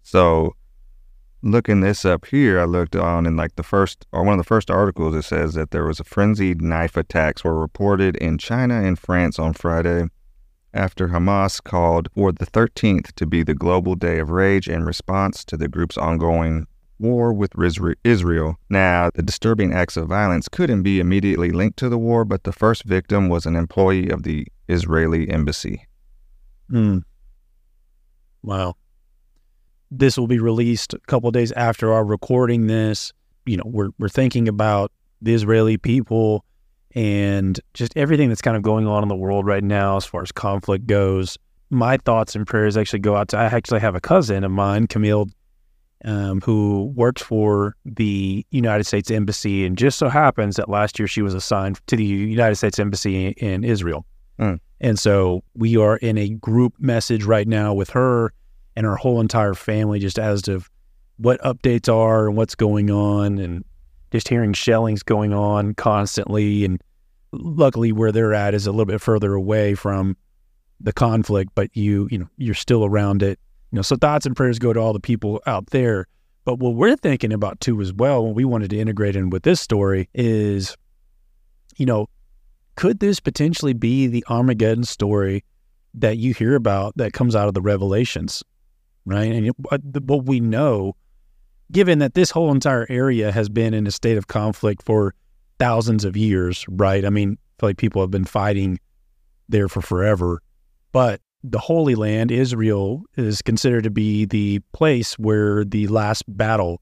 so 0.03 0.53
looking 1.41 1.81
this 1.81 2.05
up 2.05 2.25
here, 2.25 2.59
I 2.59 2.65
looked 2.65 2.95
on 2.95 3.25
in 3.25 3.36
like 3.36 3.55
the 3.55 3.63
first 3.63 4.05
or 4.12 4.24
one 4.24 4.33
of 4.33 4.39
the 4.39 4.48
first 4.48 4.69
articles. 4.69 5.15
It 5.15 5.24
says 5.24 5.53
that 5.53 5.71
there 5.71 5.86
was 5.86 6.00
a 6.00 6.03
frenzied 6.03 6.62
knife 6.62 6.98
attacks 6.98 7.43
were 7.43 7.59
reported 7.59 8.15
in 8.17 8.38
China 8.38 8.81
and 8.81 8.98
France 8.98 9.39
on 9.39 9.53
Friday 9.53 10.07
after 10.73 11.09
Hamas 11.09 11.63
called 11.63 12.09
for 12.13 12.31
the 12.31 12.45
13th 12.45 13.13
to 13.13 13.25
be 13.25 13.43
the 13.43 13.55
global 13.55 13.95
day 13.95 14.19
of 14.19 14.29
rage 14.29 14.69
in 14.69 14.83
response 14.83 15.43
to 15.45 15.57
the 15.57 15.67
group's 15.67 15.97
ongoing 15.97 16.67
war 16.99 17.33
with 17.33 17.51
Israel. 18.03 18.59
Now, 18.69 19.09
the 19.13 19.23
disturbing 19.23 19.73
acts 19.73 19.97
of 19.97 20.07
violence 20.07 20.47
couldn't 20.49 20.83
be 20.83 20.99
immediately 20.99 21.51
linked 21.51 21.79
to 21.79 21.89
the 21.89 21.97
war, 21.97 22.25
but 22.25 22.43
the 22.43 22.51
first 22.51 22.83
victim 22.83 23.29
was 23.29 23.45
an 23.45 23.55
employee 23.55 24.09
of 24.09 24.23
the 24.23 24.47
Israeli 24.67 25.29
embassy. 25.29 25.88
Hmm. 26.69 26.99
Wow 28.43 28.75
this 29.91 30.17
will 30.17 30.27
be 30.27 30.39
released 30.39 30.93
a 30.93 30.99
couple 30.99 31.31
days 31.31 31.51
after 31.53 31.91
our 31.91 32.03
recording 32.05 32.67
this. 32.67 33.13
You 33.45 33.57
know, 33.57 33.63
we're 33.65 33.89
we're 33.97 34.09
thinking 34.09 34.47
about 34.47 34.91
the 35.21 35.33
Israeli 35.33 35.77
people 35.77 36.45
and 36.96 37.60
just 37.74 37.96
everything 37.96 38.29
that's 38.29 38.41
kind 38.41 38.58
of 38.58 38.63
going 38.63 38.88
on 38.88 39.03
in 39.03 39.10
the 39.10 39.15
world 39.15 39.46
right 39.46 39.63
now 39.63 39.98
as 39.98 40.05
far 40.05 40.22
as 40.22 40.31
conflict 40.31 40.88
goes. 40.88 41.38
My 41.69 41.98
thoughts 41.98 42.36
and 42.36 42.48
prayers 42.48 42.77
actually 42.77 43.00
go 43.00 43.15
out 43.15 43.27
to. 43.29 43.38
I 43.38 43.46
actually 43.46 43.79
have 43.81 43.96
a 43.96 44.01
cousin 44.01 44.43
of 44.43 44.51
mine, 44.51 44.88
Camille, 44.88 45.29
um, 46.03 46.41
who 46.41 46.91
works 46.96 47.22
for 47.22 47.75
the 47.86 48.46
United 48.51 48.86
States 48.86 49.12
Embassy, 49.12 49.65
and 49.65 49.77
just 49.77 50.00
so 50.00 50.10
happens 50.10 50.55
that 50.55 50.69
last 50.69 50.98
year 50.98 51.08
she 51.08 51.22
was 51.22 51.34
assigned 51.34 51.79
to 51.88 51.96
the 51.96 52.05
United 52.05 52.55
States 52.55 52.79
Embassy 52.79 53.29
in 53.29 53.63
Israel. 53.63 54.05
Mm. 54.39 54.60
And 54.81 54.98
so 54.98 55.43
we 55.55 55.77
are 55.77 55.98
in 55.98 56.17
a 56.17 56.29
group 56.29 56.74
message 56.79 57.25
right 57.25 57.48
now 57.48 57.74
with 57.74 57.89
her 57.91 58.34
and 58.75 58.86
her 58.86 58.96
whole 58.96 59.19
entire 59.19 59.53
family, 59.53 60.00
just 60.00 60.17
as 60.17 60.41
to 60.43 60.62
what 61.17 61.41
updates 61.41 61.93
are 61.93 62.27
and 62.27 62.38
what's 62.38 62.55
going 62.55 62.89
on, 62.89 63.38
and 63.38 63.65
just 64.11 64.27
hearing 64.27 64.53
shellings 64.53 65.03
going 65.03 65.33
on 65.33 65.73
constantly. 65.75 66.65
And 66.65 66.81
luckily, 67.31 67.91
where 67.91 68.11
they're 68.11 68.33
at 68.33 68.53
is 68.53 68.67
a 68.67 68.71
little 68.71 68.85
bit 68.85 69.01
further 69.01 69.33
away 69.33 69.75
from 69.75 70.17
the 70.79 70.93
conflict, 70.93 71.51
but 71.55 71.75
you, 71.75 72.07
you 72.11 72.17
know, 72.17 72.29
you're 72.37 72.53
still 72.53 72.85
around 72.85 73.21
it. 73.21 73.39
You 73.71 73.77
know, 73.77 73.81
so 73.81 73.95
thoughts 73.95 74.25
and 74.25 74.35
prayers 74.35 74.59
go 74.59 74.73
to 74.73 74.79
all 74.79 74.93
the 74.93 74.99
people 74.99 75.41
out 75.45 75.67
there. 75.67 76.07
But 76.45 76.55
what 76.55 76.75
we're 76.75 76.95
thinking 76.95 77.33
about 77.33 77.59
too, 77.59 77.79
as 77.81 77.93
well, 77.93 78.23
when 78.25 78.33
we 78.33 78.45
wanted 78.45 78.69
to 78.71 78.79
integrate 78.79 79.15
in 79.15 79.29
with 79.29 79.43
this 79.43 79.61
story, 79.61 80.09
is, 80.13 80.75
you 81.77 81.85
know, 81.85 82.07
could 82.75 82.99
this 82.99 83.19
potentially 83.19 83.73
be 83.73 84.07
the 84.07 84.23
Armageddon 84.29 84.85
story 84.85 85.43
that 85.93 86.17
you 86.17 86.33
hear 86.33 86.55
about 86.55 86.95
that 86.95 87.13
comes 87.13 87.35
out 87.35 87.47
of 87.47 87.53
the 87.53 87.61
Revelations, 87.61 88.41
right? 89.05 89.31
And 89.31 89.51
what 90.07 90.25
we 90.25 90.39
know, 90.39 90.95
given 91.71 91.99
that 91.99 92.13
this 92.13 92.31
whole 92.31 92.51
entire 92.51 92.85
area 92.89 93.31
has 93.31 93.49
been 93.49 93.73
in 93.73 93.85
a 93.88 93.91
state 93.91 94.17
of 94.17 94.27
conflict 94.27 94.83
for 94.83 95.13
thousands 95.59 96.05
of 96.05 96.17
years, 96.17 96.65
right? 96.69 97.05
I 97.05 97.09
mean, 97.09 97.38
I 97.61 97.67
like 97.67 97.77
people 97.77 98.01
have 98.01 98.11
been 98.11 98.25
fighting 98.25 98.79
there 99.49 99.67
for 99.67 99.81
forever, 99.81 100.41
but 100.91 101.21
the 101.43 101.59
Holy 101.59 101.95
Land, 101.95 102.31
Israel, 102.31 103.03
is 103.15 103.41
considered 103.41 103.83
to 103.83 103.89
be 103.89 104.25
the 104.25 104.59
place 104.73 105.17
where 105.17 105.63
the 105.63 105.88
last 105.88 106.23
battle 106.27 106.81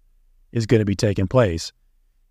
is 0.52 0.66
going 0.66 0.80
to 0.80 0.86
be 0.86 0.96
taking 0.96 1.28
place. 1.28 1.72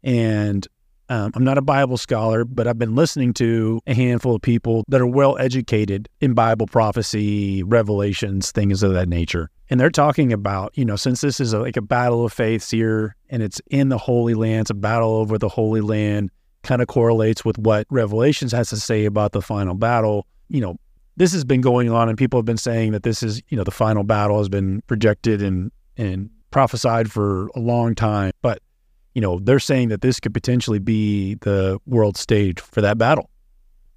And 0.02 0.66
um, 1.08 1.30
I'm 1.34 1.44
not 1.44 1.58
a 1.58 1.62
Bible 1.62 1.96
scholar, 1.96 2.44
but 2.44 2.66
I've 2.66 2.78
been 2.78 2.96
listening 2.96 3.32
to 3.34 3.80
a 3.86 3.94
handful 3.94 4.34
of 4.34 4.42
people 4.42 4.84
that 4.88 5.00
are 5.00 5.06
well 5.06 5.38
educated 5.38 6.08
in 6.20 6.34
Bible 6.34 6.66
prophecy, 6.66 7.62
revelations, 7.62 8.50
things 8.50 8.82
of 8.82 8.92
that 8.94 9.08
nature. 9.08 9.50
And 9.68 9.80
they're 9.80 9.90
talking 9.90 10.32
about, 10.32 10.76
you 10.76 10.84
know, 10.84 10.96
since 10.96 11.20
this 11.20 11.40
is 11.40 11.52
a, 11.52 11.60
like 11.60 11.76
a 11.76 11.82
battle 11.82 12.24
of 12.24 12.32
faiths 12.32 12.70
here 12.70 13.16
and 13.30 13.42
it's 13.42 13.60
in 13.70 13.88
the 13.88 13.98
Holy 13.98 14.34
Land, 14.34 14.62
it's 14.62 14.70
a 14.70 14.74
battle 14.74 15.10
over 15.10 15.38
the 15.38 15.48
Holy 15.48 15.80
Land, 15.80 16.30
kind 16.62 16.80
of 16.80 16.88
correlates 16.88 17.44
with 17.44 17.58
what 17.58 17.86
Revelations 17.90 18.52
has 18.52 18.68
to 18.70 18.76
say 18.76 19.04
about 19.04 19.32
the 19.32 19.42
final 19.42 19.74
battle. 19.74 20.26
You 20.48 20.60
know, 20.60 20.76
this 21.16 21.32
has 21.32 21.44
been 21.44 21.60
going 21.60 21.90
on 21.90 22.08
and 22.08 22.16
people 22.16 22.38
have 22.38 22.44
been 22.44 22.56
saying 22.56 22.92
that 22.92 23.02
this 23.02 23.22
is, 23.22 23.42
you 23.48 23.56
know, 23.56 23.64
the 23.64 23.70
final 23.70 24.04
battle 24.04 24.38
has 24.38 24.48
been 24.48 24.82
projected 24.82 25.42
and, 25.42 25.72
and 25.96 26.30
prophesied 26.50 27.10
for 27.10 27.48
a 27.56 27.60
long 27.60 27.94
time. 27.94 28.30
But 28.42 28.60
you 29.16 29.22
know, 29.22 29.38
they're 29.38 29.58
saying 29.58 29.88
that 29.88 30.02
this 30.02 30.20
could 30.20 30.34
potentially 30.34 30.78
be 30.78 31.36
the 31.36 31.80
world 31.86 32.18
stage 32.18 32.60
for 32.60 32.82
that 32.82 32.98
battle. 32.98 33.30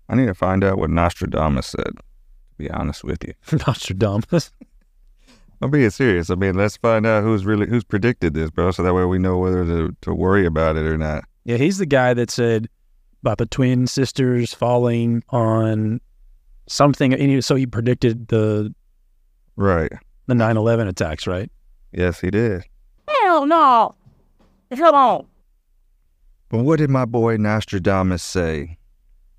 I 0.08 0.16
need 0.16 0.28
to 0.28 0.34
find 0.34 0.64
out 0.64 0.78
what 0.78 0.90
Nostradamus 0.90 1.68
said, 1.68 1.92
to 1.98 2.56
be 2.58 2.72
honest 2.72 3.04
with 3.04 3.26
you. 3.28 3.34
Nostradamus. 3.68 4.54
I'm 5.62 5.72
being 5.72 5.90
serious. 5.90 6.30
I 6.30 6.36
mean, 6.36 6.56
let's 6.56 6.78
find 6.78 7.06
out 7.06 7.24
who's 7.24 7.46
really 7.46 7.68
who's 7.68 7.84
predicted 7.84 8.34
this, 8.34 8.50
bro, 8.50 8.72
so 8.72 8.84
that 8.84 8.94
way 8.94 9.06
we 9.06 9.20
know 9.20 9.38
whether 9.38 9.66
to, 9.66 9.96
to 10.02 10.14
worry 10.14 10.46
about 10.46 10.78
it 10.78 10.86
or 10.86 10.98
not. 10.98 11.26
Yeah, 11.44 11.58
he's 11.58 11.78
the 11.78 11.86
guy 11.86 12.14
that 12.14 12.32
said 12.32 12.70
about 13.22 13.38
the 13.38 13.46
twin 13.46 13.88
sisters 13.88 14.54
falling 14.54 15.24
on 15.30 16.00
something. 16.68 17.14
And 17.14 17.22
he, 17.22 17.42
so 17.42 17.56
he 17.56 17.66
predicted 17.66 18.30
the 18.30 18.74
right 19.56 19.92
the 20.28 20.34
9/11 20.34 20.88
attacks, 20.88 21.28
right? 21.28 21.52
Yes, 21.92 22.22
he 22.22 22.32
did. 22.32 22.64
Hell 23.08 23.46
no. 23.46 23.96
Come 24.76 24.96
on. 24.96 25.26
But 26.50 26.64
what 26.64 26.78
did 26.78 26.90
my 26.90 27.06
boy 27.06 27.38
Nostradamus 27.38 28.24
say? 28.24 28.79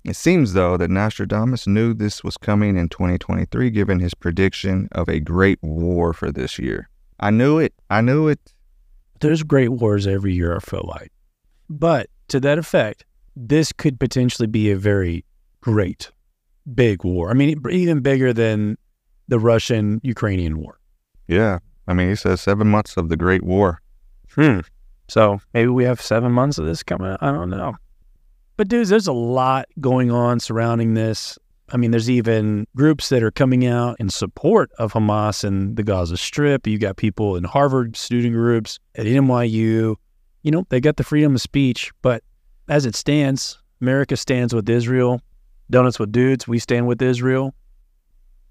It 0.03 0.15
seems, 0.15 0.53
though, 0.53 0.77
that 0.77 0.89
Nostradamus 0.89 1.67
knew 1.67 1.93
this 1.93 2.23
was 2.23 2.37
coming 2.37 2.75
in 2.75 2.89
2023, 2.89 3.69
given 3.69 3.99
his 3.99 4.13
prediction 4.13 4.89
of 4.93 5.07
a 5.07 5.19
great 5.19 5.59
war 5.61 6.11
for 6.13 6.31
this 6.31 6.57
year. 6.57 6.89
I 7.19 7.29
knew 7.29 7.59
it. 7.59 7.73
I 7.89 8.01
knew 8.01 8.27
it. 8.27 8.39
There's 9.19 9.43
great 9.43 9.69
wars 9.69 10.07
every 10.07 10.33
year, 10.33 10.55
I 10.55 10.59
feel 10.59 10.85
like. 10.87 11.11
But 11.69 12.09
to 12.29 12.39
that 12.39 12.57
effect, 12.57 13.05
this 13.35 13.71
could 13.71 13.99
potentially 13.99 14.47
be 14.47 14.71
a 14.71 14.75
very 14.75 15.23
great, 15.61 16.11
big 16.73 17.03
war. 17.03 17.29
I 17.29 17.33
mean, 17.33 17.61
even 17.69 17.99
bigger 17.99 18.33
than 18.33 18.77
the 19.27 19.37
Russian 19.39 20.01
Ukrainian 20.03 20.59
war. 20.59 20.79
Yeah. 21.27 21.59
I 21.87 21.93
mean, 21.93 22.09
he 22.09 22.15
says 22.15 22.41
seven 22.41 22.67
months 22.67 22.97
of 22.97 23.09
the 23.09 23.17
Great 23.17 23.43
War. 23.43 23.81
Hmm. 24.35 24.59
So 25.07 25.41
maybe 25.53 25.69
we 25.69 25.83
have 25.83 26.01
seven 26.01 26.31
months 26.31 26.57
of 26.57 26.65
this 26.65 26.83
coming. 26.83 27.15
I 27.21 27.31
don't 27.31 27.49
know. 27.49 27.75
But 28.61 28.67
dudes, 28.67 28.89
there's 28.89 29.07
a 29.07 29.11
lot 29.11 29.65
going 29.79 30.11
on 30.11 30.39
surrounding 30.39 30.93
this. 30.93 31.35
I 31.71 31.77
mean, 31.77 31.89
there's 31.89 32.11
even 32.11 32.67
groups 32.75 33.09
that 33.09 33.23
are 33.23 33.31
coming 33.31 33.65
out 33.65 33.95
in 33.99 34.11
support 34.11 34.69
of 34.77 34.93
Hamas 34.93 35.43
and 35.43 35.75
the 35.75 35.81
Gaza 35.81 36.15
Strip. 36.15 36.67
You 36.67 36.77
got 36.77 36.95
people 36.95 37.37
in 37.37 37.43
Harvard 37.43 37.97
student 37.97 38.35
groups 38.35 38.77
at 38.93 39.07
NYU. 39.07 39.95
You 40.43 40.51
know, 40.51 40.67
they 40.69 40.79
got 40.79 40.97
the 40.97 41.03
freedom 41.03 41.33
of 41.33 41.41
speech, 41.41 41.91
but 42.03 42.23
as 42.69 42.85
it 42.85 42.95
stands, 42.95 43.57
America 43.81 44.15
stands 44.15 44.53
with 44.53 44.69
Israel. 44.69 45.23
Donuts 45.71 45.97
with 45.97 46.11
dudes, 46.11 46.47
we 46.47 46.59
stand 46.59 46.85
with 46.85 47.01
Israel. 47.01 47.55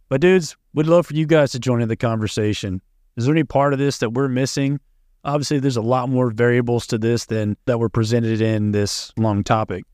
But 0.08 0.20
dudes, 0.20 0.56
we'd 0.74 0.88
love 0.88 1.06
for 1.06 1.14
you 1.14 1.24
guys 1.24 1.52
to 1.52 1.60
join 1.60 1.82
in 1.82 1.88
the 1.88 1.94
conversation. 1.94 2.82
Is 3.16 3.26
there 3.26 3.32
any 3.32 3.44
part 3.44 3.74
of 3.74 3.78
this 3.78 3.98
that 3.98 4.10
we're 4.10 4.26
missing? 4.26 4.80
Obviously, 5.22 5.60
there's 5.60 5.76
a 5.76 5.82
lot 5.82 6.08
more 6.08 6.32
variables 6.32 6.88
to 6.88 6.98
this 6.98 7.26
than 7.26 7.56
that 7.66 7.78
were 7.78 7.88
presented 7.88 8.40
in 8.40 8.72
this 8.72 9.12
long 9.16 9.44
topic. 9.44 9.84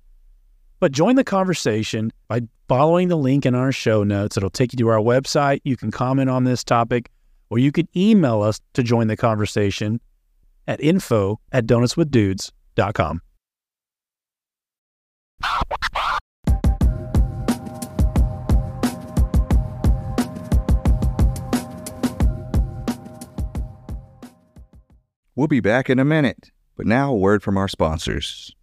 But 0.78 0.92
join 0.92 1.16
the 1.16 1.24
conversation 1.24 2.12
by 2.28 2.42
following 2.68 3.08
the 3.08 3.16
link 3.16 3.46
in 3.46 3.54
our 3.54 3.72
show 3.72 4.02
notes. 4.02 4.36
It'll 4.36 4.50
take 4.50 4.72
you 4.72 4.76
to 4.78 4.88
our 4.88 4.98
website. 4.98 5.60
You 5.64 5.76
can 5.76 5.90
comment 5.90 6.28
on 6.28 6.44
this 6.44 6.64
topic, 6.64 7.10
or 7.50 7.58
you 7.58 7.72
can 7.72 7.88
email 7.96 8.42
us 8.42 8.60
to 8.74 8.82
join 8.82 9.06
the 9.06 9.16
conversation 9.16 10.00
at 10.66 10.80
info 10.80 11.40
at 11.52 11.66
donutswithdudes.com. 11.66 13.20
We'll 25.34 25.48
be 25.48 25.60
back 25.60 25.90
in 25.90 25.98
a 25.98 26.04
minute, 26.04 26.50
but 26.76 26.86
now 26.86 27.12
a 27.12 27.16
word 27.16 27.42
from 27.42 27.58
our 27.58 27.68
sponsors. 27.68 28.55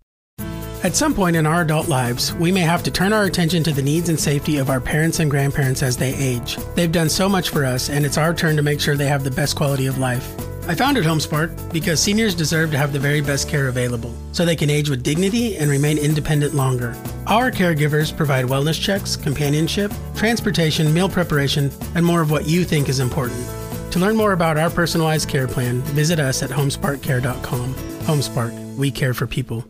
At 0.84 0.98
some 0.98 1.14
point 1.14 1.38
in 1.38 1.46
our 1.46 1.62
adult 1.62 1.88
lives, 1.88 2.34
we 2.34 2.52
may 2.52 2.60
have 2.60 2.84
to 2.84 2.92
turn 2.92 3.14
our 3.14 3.24
attention 3.24 3.64
to 3.64 3.72
the 3.72 3.82
needs 3.82 4.10
and 4.10 4.20
safety 4.20 4.58
of 4.58 4.70
our 4.70 4.82
parents 4.82 5.22
and 5.22 5.32
grandparents 5.32 5.82
as 5.82 5.96
they 5.96 6.14
age. 6.14 6.58
They've 6.76 6.92
done 6.92 7.08
so 7.08 7.30
much 7.30 7.52
for 7.52 7.64
us, 7.64 7.90
and 7.90 8.06
it's 8.06 8.18
our 8.18 8.34
turn 8.34 8.58
to 8.58 8.62
make 8.62 8.82
sure 8.82 8.98
they 8.98 9.08
have 9.08 9.24
the 9.24 9.32
best 9.32 9.56
quality 9.56 9.86
of 9.86 9.98
life. 9.98 10.36
I 10.68 10.76
founded 10.76 11.06
HomeSpark 11.06 11.72
because 11.72 12.02
seniors 12.02 12.36
deserve 12.36 12.72
to 12.72 12.78
have 12.78 12.92
the 12.92 13.00
very 13.00 13.22
best 13.22 13.48
care 13.48 13.70
available 13.70 14.14
so 14.34 14.44
they 14.44 14.58
can 14.58 14.70
age 14.70 14.90
with 14.90 15.04
dignity 15.04 15.56
and 15.56 15.72
remain 15.72 15.98
independent 15.98 16.54
longer. 16.54 16.98
Our 17.28 17.50
caregivers 17.50 18.16
provide 18.16 18.46
wellness 18.46 18.80
checks, 18.80 19.16
companionship, 19.16 19.94
transportation, 20.16 20.94
meal 20.94 21.08
preparation, 21.08 21.72
and 21.96 22.06
more 22.06 22.20
of 22.20 22.30
what 22.30 22.46
you 22.46 22.66
think 22.66 22.90
is 22.90 23.00
important. 23.00 23.48
To 23.92 24.00
learn 24.00 24.18
more 24.18 24.34
about 24.34 24.58
our 24.58 24.70
personalized 24.70 25.30
care 25.30 25.48
plan, 25.48 25.80
visit 25.96 26.20
us 26.20 26.44
at 26.44 26.50
homesparkcare.com. 26.50 27.74
Homespark, 27.74 28.76
we 28.76 28.92
care 28.92 29.14
for 29.14 29.28
people. 29.28 29.66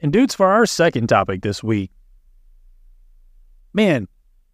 And 0.00 0.12
dudes, 0.12 0.34
for 0.34 0.46
our 0.46 0.66
second 0.66 1.08
topic 1.08 1.42
this 1.42 1.62
week, 1.62 1.90
man, 3.72 4.08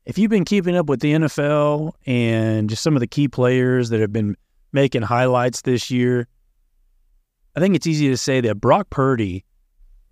if 0.04 0.18
you've 0.18 0.30
been 0.30 0.44
keeping 0.44 0.76
up 0.76 0.86
with 0.86 1.00
the 1.00 1.12
NFL 1.12 1.92
and 2.06 2.68
just 2.68 2.82
some 2.82 2.94
of 2.94 3.00
the 3.00 3.06
key 3.06 3.28
players 3.28 3.90
that 3.90 4.00
have 4.00 4.12
been 4.12 4.36
making 4.72 5.02
highlights 5.02 5.62
this 5.62 5.90
year, 5.90 6.26
I 7.54 7.60
think 7.60 7.74
it's 7.74 7.86
easy 7.86 8.08
to 8.08 8.16
say 8.16 8.40
that 8.42 8.56
Brock 8.56 8.90
Purdy 8.90 9.44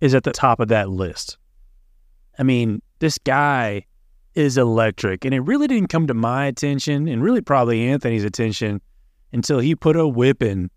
is 0.01 0.15
at 0.15 0.23
the 0.23 0.31
top 0.31 0.59
of 0.59 0.69
that 0.69 0.89
list. 0.89 1.37
I 2.39 2.43
mean, 2.43 2.81
this 2.99 3.17
guy 3.17 3.85
is 4.35 4.57
electric. 4.57 5.25
And 5.25 5.33
it 5.33 5.39
really 5.39 5.67
didn't 5.67 5.87
come 5.87 6.07
to 6.07 6.13
my 6.13 6.45
attention 6.45 7.07
and 7.07 7.23
really 7.23 7.41
probably 7.41 7.87
Anthony's 7.87 8.23
attention 8.23 8.81
until 9.31 9.59
he 9.59 9.75
put 9.75 9.95
a 9.95 10.07
whipping 10.07 10.69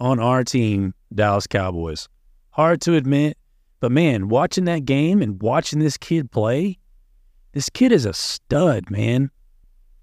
on 0.00 0.18
our 0.18 0.42
team, 0.42 0.94
Dallas 1.14 1.46
Cowboys. 1.46 2.08
Hard 2.50 2.80
to 2.82 2.94
admit, 2.94 3.36
but 3.82 3.90
man, 3.90 4.28
watching 4.28 4.64
that 4.66 4.84
game 4.84 5.20
and 5.20 5.42
watching 5.42 5.80
this 5.80 5.96
kid 5.96 6.30
play, 6.30 6.78
this 7.50 7.68
kid 7.68 7.90
is 7.90 8.06
a 8.06 8.12
stud, 8.12 8.88
man. 8.92 9.28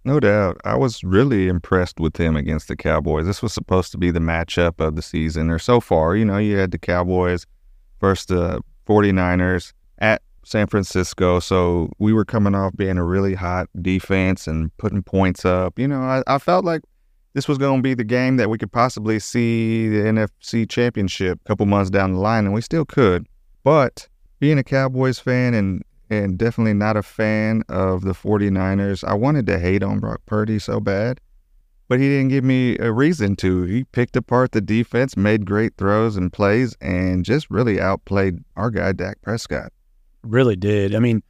No 0.03 0.19
doubt. 0.19 0.59
I 0.65 0.75
was 0.75 1.01
really 1.01 1.47
impressed 1.47 1.97
with 1.97 2.17
him 2.17 2.35
against 2.35 2.67
the 2.67 2.75
Cowboys. 2.75 3.25
This 3.25 3.41
was 3.41 3.53
supposed 3.53 3.93
to 3.93 3.97
be 3.97 4.11
the 4.11 4.19
matchup 4.19 4.85
of 4.85 4.97
the 4.97 5.01
season, 5.01 5.49
or 5.49 5.59
so 5.59 5.79
far. 5.79 6.17
You 6.17 6.25
know, 6.25 6.37
you 6.37 6.57
had 6.57 6.71
the 6.71 6.77
Cowboys 6.77 7.45
versus 8.01 8.25
the 8.25 8.61
49ers 8.85 9.71
at 9.99 10.21
San 10.43 10.67
Francisco. 10.67 11.39
So 11.39 11.89
we 11.99 12.11
were 12.11 12.25
coming 12.25 12.55
off 12.55 12.75
being 12.75 12.97
a 12.97 13.05
really 13.05 13.33
hot 13.33 13.69
defense 13.81 14.45
and 14.45 14.75
putting 14.75 15.03
points 15.03 15.45
up. 15.45 15.79
You 15.79 15.87
know, 15.87 16.01
I, 16.01 16.21
I 16.27 16.37
felt 16.37 16.65
like 16.65 16.81
this 17.33 17.47
was 17.47 17.57
going 17.57 17.77
to 17.77 17.83
be 17.83 17.93
the 17.93 18.03
game 18.03 18.35
that 18.35 18.49
we 18.49 18.57
could 18.57 18.73
possibly 18.73 19.19
see 19.19 19.87
the 19.87 19.99
NFC 19.99 20.69
Championship 20.69 21.39
a 21.45 21.47
couple 21.47 21.65
months 21.65 21.89
down 21.89 22.11
the 22.11 22.19
line, 22.19 22.43
and 22.43 22.53
we 22.53 22.59
still 22.59 22.83
could. 22.83 23.25
But 23.63 24.07
being 24.39 24.57
a 24.57 24.63
Cowboys 24.63 25.19
fan 25.19 25.53
and 25.53 25.83
and 26.09 26.37
definitely 26.37 26.73
not 26.73 26.97
a 26.97 27.03
fan 27.03 27.63
of 27.69 28.01
the 28.01 28.13
49ers, 28.13 29.03
I 29.03 29.13
wanted 29.13 29.45
to 29.47 29.59
hate 29.59 29.83
on 29.83 29.99
Brock 29.99 30.21
Purdy 30.25 30.59
so 30.59 30.79
bad. 30.79 31.19
But 31.87 31.99
he 31.99 32.07
didn't 32.07 32.29
give 32.29 32.43
me 32.43 32.77
a 32.77 32.91
reason 32.91 33.35
to. 33.37 33.63
He 33.63 33.83
picked 33.83 34.15
apart 34.15 34.51
the 34.51 34.61
defense, 34.61 35.17
made 35.17 35.45
great 35.45 35.75
throws 35.77 36.15
and 36.15 36.31
plays, 36.31 36.75
and 36.81 37.25
just 37.25 37.49
really 37.49 37.81
outplayed 37.81 38.43
our 38.55 38.69
guy, 38.69 38.91
Dak 38.91 39.21
Prescott. 39.21 39.71
Really 40.23 40.55
did. 40.55 40.93
I 40.93 40.99
mean, 40.99 41.23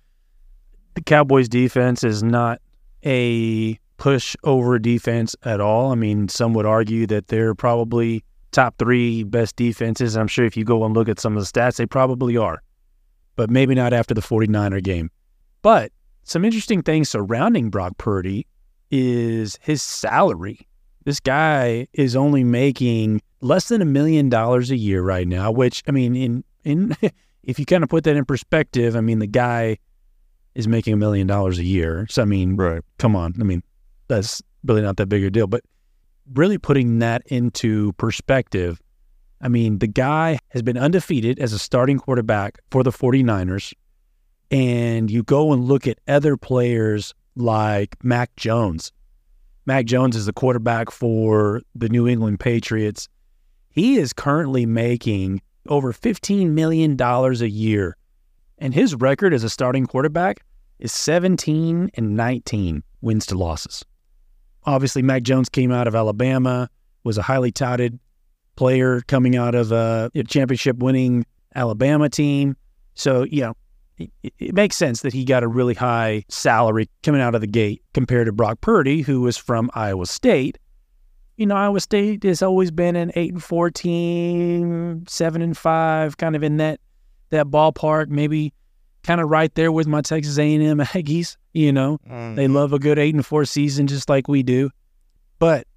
the 0.95 1.01
Cowboys 1.01 1.47
defense 1.47 2.03
is 2.03 2.23
not 2.23 2.61
a 3.05 3.79
push 3.95 4.35
over 4.43 4.79
defense 4.79 5.35
at 5.43 5.61
all. 5.61 5.91
I 5.91 5.95
mean, 5.95 6.27
some 6.27 6.53
would 6.53 6.65
argue 6.65 7.07
that 7.07 7.27
they're 7.27 7.55
probably 7.55 8.25
top 8.51 8.77
three 8.77 9.23
best 9.23 9.55
defenses. 9.55 10.15
I'm 10.17 10.27
sure 10.27 10.45
if 10.45 10.57
you 10.57 10.63
go 10.63 10.83
and 10.85 10.95
look 10.95 11.09
at 11.09 11.19
some 11.19 11.37
of 11.37 11.43
the 11.43 11.49
stats, 11.59 11.77
they 11.77 11.85
probably 11.85 12.37
are, 12.37 12.61
but 13.35 13.49
maybe 13.49 13.75
not 13.75 13.93
after 13.93 14.13
the 14.13 14.21
49er 14.21 14.83
game. 14.83 15.09
But 15.61 15.91
some 16.23 16.45
interesting 16.45 16.81
things 16.81 17.09
surrounding 17.09 17.69
Brock 17.69 17.97
Purdy 17.97 18.45
is 18.91 19.57
his 19.61 19.81
salary. 19.81 20.67
This 21.05 21.19
guy 21.19 21.87
is 21.93 22.15
only 22.15 22.43
making 22.43 23.21
less 23.41 23.67
than 23.69 23.81
a 23.81 23.85
million 23.85 24.29
dollars 24.29 24.69
a 24.71 24.75
year 24.77 25.01
right 25.01 25.27
now, 25.27 25.51
which 25.51 25.83
I 25.87 25.91
mean, 25.91 26.15
in 26.15 26.43
in 26.63 26.95
if 27.43 27.57
you 27.59 27.65
kind 27.65 27.83
of 27.83 27.89
put 27.89 28.03
that 28.03 28.15
in 28.15 28.25
perspective, 28.25 28.95
I 28.95 29.01
mean, 29.01 29.19
the 29.19 29.27
guy 29.27 29.77
is 30.55 30.67
making 30.67 30.93
a 30.93 30.97
million 30.97 31.25
dollars 31.27 31.57
a 31.57 31.63
year. 31.63 32.05
So 32.09 32.21
I 32.21 32.25
mean, 32.25 32.55
Right. 32.55 32.81
come 32.97 33.15
on. 33.15 33.33
I 33.39 33.43
mean, 33.43 33.63
that's 34.07 34.41
really 34.65 34.81
not 34.81 34.97
that 34.97 35.07
big 35.07 35.23
a 35.23 35.29
deal. 35.29 35.47
But 35.47 35.63
really 36.33 36.57
putting 36.57 36.99
that 36.99 37.23
into 37.27 37.93
perspective, 37.93 38.81
I 39.41 39.47
mean, 39.47 39.79
the 39.79 39.87
guy 39.87 40.39
has 40.49 40.61
been 40.61 40.77
undefeated 40.77 41.39
as 41.39 41.53
a 41.53 41.59
starting 41.59 41.97
quarterback 41.97 42.59
for 42.71 42.83
the 42.83 42.91
49ers. 42.91 43.73
And 44.51 45.09
you 45.09 45.23
go 45.23 45.53
and 45.53 45.63
look 45.65 45.87
at 45.87 45.99
other 46.07 46.35
players 46.35 47.13
like 47.35 47.95
Mac 48.03 48.35
Jones. 48.35 48.91
Mac 49.65 49.85
Jones 49.85 50.15
is 50.15 50.25
the 50.25 50.33
quarterback 50.33 50.91
for 50.91 51.61
the 51.75 51.89
New 51.89 52.07
England 52.07 52.39
Patriots. 52.39 53.07
He 53.69 53.97
is 53.97 54.13
currently 54.13 54.65
making 54.65 55.41
over 55.67 55.93
$15 55.93 56.49
million 56.49 56.99
a 56.99 57.45
year. 57.45 57.95
And 58.57 58.73
his 58.73 58.95
record 58.95 59.33
as 59.33 59.43
a 59.43 59.49
starting 59.49 59.85
quarterback 59.85 60.43
is 60.79 60.91
17 60.91 61.91
and 61.93 62.15
19 62.15 62.83
wins 63.01 63.25
to 63.27 63.37
losses. 63.37 63.85
Obviously, 64.69 65.01
Mac 65.01 65.23
Jones 65.23 65.49
came 65.49 65.71
out 65.71 65.87
of 65.87 65.95
Alabama, 65.95 66.69
was 67.03 67.17
a 67.17 67.23
highly 67.23 67.51
touted 67.51 67.99
player 68.55 69.01
coming 69.01 69.35
out 69.35 69.55
of 69.55 69.71
a, 69.71 70.11
championship 70.27 70.77
winning 70.77 71.25
Alabama 71.55 72.07
team. 72.09 72.55
So, 72.93 73.23
you 73.23 73.41
know, 73.41 73.53
it, 73.97 74.11
it 74.37 74.53
makes 74.53 74.75
sense 74.75 75.01
that 75.01 75.11
he 75.11 75.25
got 75.25 75.43
a 75.43 75.47
really 75.47 75.73
high 75.73 76.23
salary 76.29 76.87
coming 77.01 77.19
out 77.19 77.33
of 77.33 77.41
the 77.41 77.47
gate 77.47 77.81
compared 77.93 78.27
to 78.27 78.31
Brock 78.31 78.61
Purdy, 78.61 79.01
who 79.01 79.21
was 79.21 79.37
from 79.37 79.71
Iowa 79.73 80.05
State. 80.05 80.59
You 81.37 81.47
know, 81.47 81.55
Iowa 81.55 81.79
State 81.79 82.23
has 82.23 82.43
always 82.43 82.69
been 82.69 82.95
an 82.95 83.11
8 83.15 83.33
and 83.33 83.43
14, 83.43 85.05
7 85.07 85.41
and 85.41 85.57
5, 85.57 86.17
kind 86.17 86.35
of 86.35 86.43
in 86.43 86.57
that 86.57 86.79
that 87.31 87.47
ballpark, 87.47 88.09
maybe 88.09 88.53
kind 89.03 89.21
of 89.21 89.29
right 89.29 89.53
there 89.55 89.71
with 89.71 89.87
my 89.87 90.01
Texas 90.01 90.37
A&M 90.37 90.77
Aggies, 90.79 91.37
you 91.53 91.71
know. 91.71 91.99
They 92.05 92.09
mm-hmm. 92.09 92.53
love 92.53 92.73
a 92.73 92.79
good 92.79 92.99
eight 92.99 93.15
and 93.15 93.25
four 93.25 93.45
season 93.45 93.87
just 93.87 94.09
like 94.09 94.27
we 94.27 94.43
do. 94.43 94.69
But, 95.39 95.67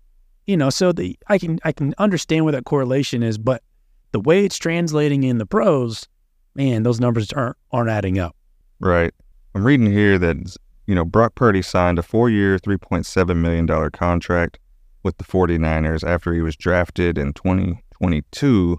you 0.47 0.57
know, 0.57 0.71
so 0.71 0.93
the 0.93 1.19
I 1.29 1.39
can 1.39 1.59
I 1.65 1.73
can 1.73 1.95
understand 1.99 2.45
where 2.45 2.53
that 2.53 2.65
correlation 2.65 3.23
is, 3.23 3.39
but 3.39 3.63
the 4.11 4.21
way 4.21 4.45
it's 4.45 4.59
translating 4.59 5.23
in 5.25 5.39
the 5.39 5.47
pros, 5.47 6.07
man, 6.55 6.83
those 6.83 7.01
numbers 7.01 7.33
aren't 7.33 7.57
aren't 7.71 7.91
adding 7.91 8.19
up. 8.19 8.37
Right. 8.81 9.15
I'm 9.55 9.65
reading 9.65 9.87
here 9.87 10.19
that, 10.19 10.57
you 10.87 10.95
know, 10.95 11.05
Brock 11.05 11.35
Purdy 11.35 11.63
signed 11.63 11.99
a 11.99 12.03
four 12.03 12.31
year, 12.31 12.59
$3.7 12.59 13.37
million 13.37 13.91
contract 13.91 14.59
with 15.03 15.19
the 15.19 15.25
49ers 15.25 16.07
after 16.07 16.33
he 16.33 16.41
was 16.41 16.57
drafted 16.57 17.19
in 17.19 17.33
2022. 17.35 18.79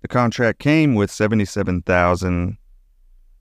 The 0.00 0.08
contract 0.08 0.60
came 0.60 0.94
with 0.94 1.10
77000 1.10 2.56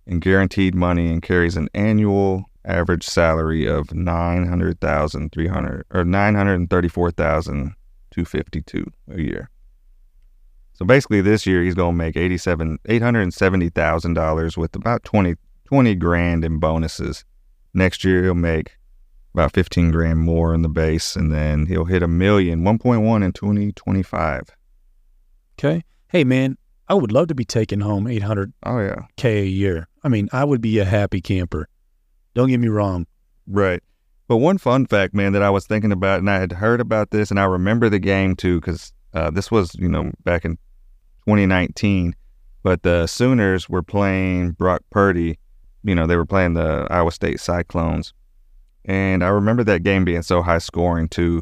in 0.08 0.20
guaranteed 0.20 0.74
money 0.74 1.12
and 1.12 1.22
carries 1.22 1.56
an 1.58 1.70
annual 1.76 2.46
average 2.66 3.06
salary 3.06 3.68
of 3.68 3.94
900,300 3.94 5.86
or 5.92 6.04
934,252 6.04 8.92
a 9.12 9.22
year. 9.22 9.52
So 10.74 10.86
basically 10.86 11.22
this 11.22 11.46
year 11.46 11.62
he's 11.64 11.76
going 11.76 11.94
to 11.94 11.98
make 11.98 12.18
87 12.18 12.80
$870,000 12.88 14.58
with 14.58 14.76
about 14.76 15.04
20 15.04 15.36
20 15.66 15.96
grand 15.96 16.46
in 16.46 16.60
bonuses. 16.60 17.26
Next 17.74 18.06
year 18.06 18.24
he'll 18.24 18.36
make 18.36 18.78
about 19.34 19.54
15 19.54 19.92
grand 19.92 20.20
more 20.20 20.54
in 20.54 20.62
the 20.62 20.70
base 20.70 21.18
and 21.18 21.34
then 21.34 21.66
he'll 21.66 21.86
hit 21.86 22.02
a 22.02 22.08
million, 22.08 22.62
1.1 22.62 23.26
in 23.26 23.34
2025. 23.34 24.56
Okay. 25.60 25.84
Hey 26.08 26.24
man, 26.24 26.58
I 26.90 26.94
would 26.94 27.12
love 27.12 27.28
to 27.28 27.36
be 27.36 27.46
taking 27.46 27.82
home 27.82 28.06
800k 28.06 28.54
Oh 28.64 28.80
yeah. 28.80 29.06
a 29.24 29.46
year. 29.46 29.88
I 30.04 30.10
mean, 30.10 30.30
I 30.32 30.44
would 30.44 30.62
be 30.62 30.80
a 30.80 30.86
happy 30.86 31.22
camper. 31.22 31.68
Don't 32.34 32.50
get 32.50 32.60
me 32.60 32.70
wrong. 32.70 33.08
Right. 33.48 33.82
But 34.28 34.38
one 34.38 34.58
fun 34.58 34.86
fact, 34.86 35.14
man, 35.14 35.34
that 35.34 35.42
I 35.42 35.50
was 35.50 35.66
thinking 35.66 35.92
about, 35.92 36.20
and 36.20 36.30
I 36.30 36.40
had 36.40 36.52
heard 36.52 36.82
about 36.82 37.12
this, 37.12 37.32
and 37.32 37.40
I 37.40 37.46
remember 37.46 37.90
the 37.90 38.00
game 38.00 38.36
too, 38.36 38.60
because 38.60 38.92
uh, 39.14 39.32
this 39.32 39.50
was, 39.50 39.74
you 39.76 39.88
know, 39.88 40.12
back 40.24 40.46
in 40.46 40.58
2019. 41.26 42.14
But 42.64 42.84
the 42.84 43.08
Sooners 43.08 43.70
were 43.70 43.84
playing 43.84 44.52
Brock 44.52 44.82
Purdy. 44.90 45.40
You 45.84 45.96
know, 45.96 46.08
they 46.08 46.18
were 46.18 46.26
playing 46.26 46.56
the 46.56 46.88
Iowa 46.90 47.12
State 47.12 47.40
Cyclones. 47.40 48.14
And 48.86 49.24
I 49.24 49.30
remember 49.30 49.64
that 49.66 49.84
game 49.84 50.06
being 50.06 50.22
so 50.22 50.42
high 50.42 50.58
scoring 50.58 51.08
too. 51.08 51.42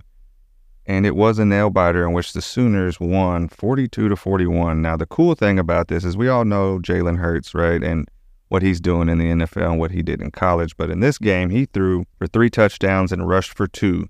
And 0.87 1.05
it 1.05 1.15
was 1.15 1.39
a 1.39 1.45
nail 1.45 1.69
biter 1.69 2.05
in 2.05 2.13
which 2.13 2.33
the 2.33 2.41
Sooners 2.41 2.99
won 2.99 3.49
42 3.49 4.09
to 4.09 4.15
41. 4.15 4.81
Now, 4.81 4.95
the 4.95 5.07
cool 5.07 5.33
thing 5.33 5.57
about 5.57 5.87
this 5.87 6.03
is 6.03 6.15
we 6.15 6.29
all 6.29 6.45
know 6.45 6.79
Jalen 6.79 7.17
Hurts, 7.17 7.55
right? 7.55 7.83
And 7.83 8.07
what 8.49 8.61
he's 8.61 8.79
doing 8.79 9.09
in 9.09 9.17
the 9.17 9.25
NFL 9.25 9.71
and 9.71 9.79
what 9.79 9.91
he 9.91 10.01
did 10.01 10.21
in 10.21 10.31
college. 10.31 10.77
But 10.77 10.89
in 10.89 10.99
this 10.99 11.17
game, 11.17 11.49
he 11.49 11.65
threw 11.65 12.05
for 12.17 12.27
three 12.27 12.49
touchdowns 12.49 13.11
and 13.11 13.27
rushed 13.27 13.55
for 13.55 13.67
two. 13.67 14.07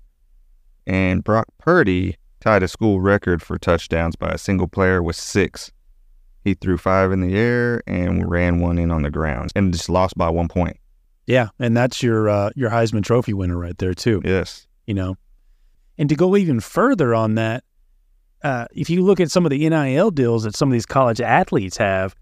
And 0.86 1.24
Brock 1.24 1.46
Purdy 1.58 2.16
tied 2.40 2.62
a 2.62 2.68
school 2.68 3.00
record 3.00 3.42
for 3.42 3.58
touchdowns 3.58 4.14
by 4.14 4.28
a 4.28 4.38
single 4.38 4.68
player 4.68 5.02
with 5.02 5.16
six. 5.16 5.72
He 6.44 6.54
threw 6.54 6.76
five 6.76 7.10
in 7.10 7.20
the 7.20 7.36
air 7.36 7.82
and 7.86 8.30
ran 8.30 8.60
one 8.60 8.78
in 8.78 8.90
on 8.90 9.02
the 9.02 9.10
ground 9.10 9.50
and 9.56 9.72
just 9.72 9.88
lost 9.88 10.16
by 10.16 10.28
one 10.28 10.48
point. 10.48 10.76
Yeah, 11.26 11.48
and 11.58 11.76
that's 11.76 12.04
your 12.04 12.28
uh, 12.28 12.50
your 12.54 12.70
Heisman 12.70 13.02
Trophy 13.02 13.32
winner 13.32 13.58
right 13.58 13.76
there 13.78 13.94
too. 13.94 14.22
Yes. 14.24 14.68
You 14.86 14.94
know, 14.94 15.16
and 15.98 16.08
to 16.08 16.14
go 16.14 16.36
even 16.36 16.60
further 16.60 17.14
on 17.14 17.34
that, 17.36 17.64
uh, 18.42 18.66
if 18.72 18.90
you 18.90 19.02
look 19.02 19.20
at 19.20 19.30
some 19.30 19.44
of 19.46 19.50
the 19.50 19.68
NIL 19.68 20.10
deals 20.10 20.44
that 20.44 20.54
some 20.54 20.68
of 20.68 20.72
these 20.72 20.86
college 20.86 21.20
athletes 21.20 21.76
have, 21.76 22.14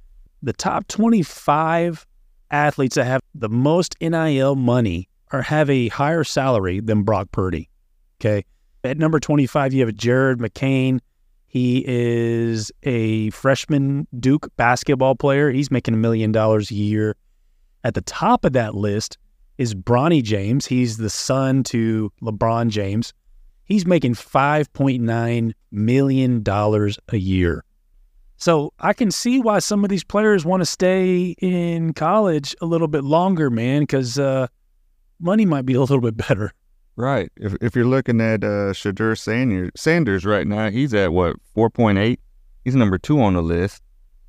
the 0.43 0.53
top 0.53 0.87
twenty 0.89 1.23
five 1.23 2.07
athletes 2.51 2.95
that 2.95 3.05
have 3.05 3.21
the 3.35 3.49
most 3.49 3.97
NIL 4.01 4.55
money 4.55 5.09
or 5.33 5.43
have 5.43 5.69
a 5.69 5.89
higher 5.89 6.25
salary 6.25 6.81
than 6.81 7.03
Brock 7.03 7.29
Purdy. 7.33 7.69
Okay, 8.21 8.45
at 8.85 8.99
number 8.99 9.19
twenty 9.19 9.47
five, 9.47 9.73
you 9.73 9.85
have 9.85 9.95
Jared 9.97 10.39
McCain. 10.39 11.01
He 11.47 11.85
is 11.87 12.73
a 12.83 13.31
freshman 13.31 14.09
Duke 14.19 14.49
basketball 14.57 15.15
player. 15.15 15.51
He's 15.51 15.71
making 15.71 15.95
a 15.95 15.97
million 15.97 16.33
dollars 16.33 16.71
a 16.71 16.75
year. 16.75 17.17
At 17.85 17.95
the 17.95 18.01
top 18.01 18.45
of 18.45 18.55
that 18.55 18.75
list 18.75 19.19
is 19.59 19.75
Bronny 19.75 20.23
James. 20.23 20.67
He's 20.67 20.97
the 20.97 21.11
son 21.11 21.63
to 21.65 22.11
LeBron 22.23 22.71
James. 22.71 23.13
He's 23.65 23.87
making 23.87 24.15
$5.9 24.15 25.53
million 25.71 26.45
a 26.47 27.17
year. 27.17 27.65
So 28.37 28.73
I 28.81 28.93
can 28.93 29.11
see 29.11 29.41
why 29.41 29.61
some 29.61 29.85
of 29.85 29.91
these 29.91 30.05
players 30.05 30.45
want 30.45 30.61
to 30.61 30.67
stay 30.67 31.35
in 31.39 31.95
college 31.95 32.55
a 32.61 32.67
little 32.67 32.89
bit 32.89 33.05
longer, 33.05 33.49
man, 33.49 33.83
because 33.83 34.19
uh, 34.19 34.49
money 35.21 35.47
might 35.47 35.65
be 35.65 35.75
a 35.75 35.81
little 35.81 36.01
bit 36.01 36.17
better. 36.17 36.53
Right. 36.97 37.31
If 37.37 37.57
if 37.61 37.75
you're 37.75 37.87
looking 37.87 38.21
at 38.21 38.45
uh 38.45 38.73
Shedeur 38.73 39.19
Sanders, 39.19 39.71
Sanders 39.75 40.25
right 40.25 40.47
now, 40.47 40.71
he's 40.71 40.95
at 40.95 41.13
what, 41.13 41.37
4.8? 41.57 42.19
He's 42.65 42.77
number 42.77 42.99
two 42.99 43.21
on 43.21 43.35
the 43.35 43.43
list. 43.43 43.83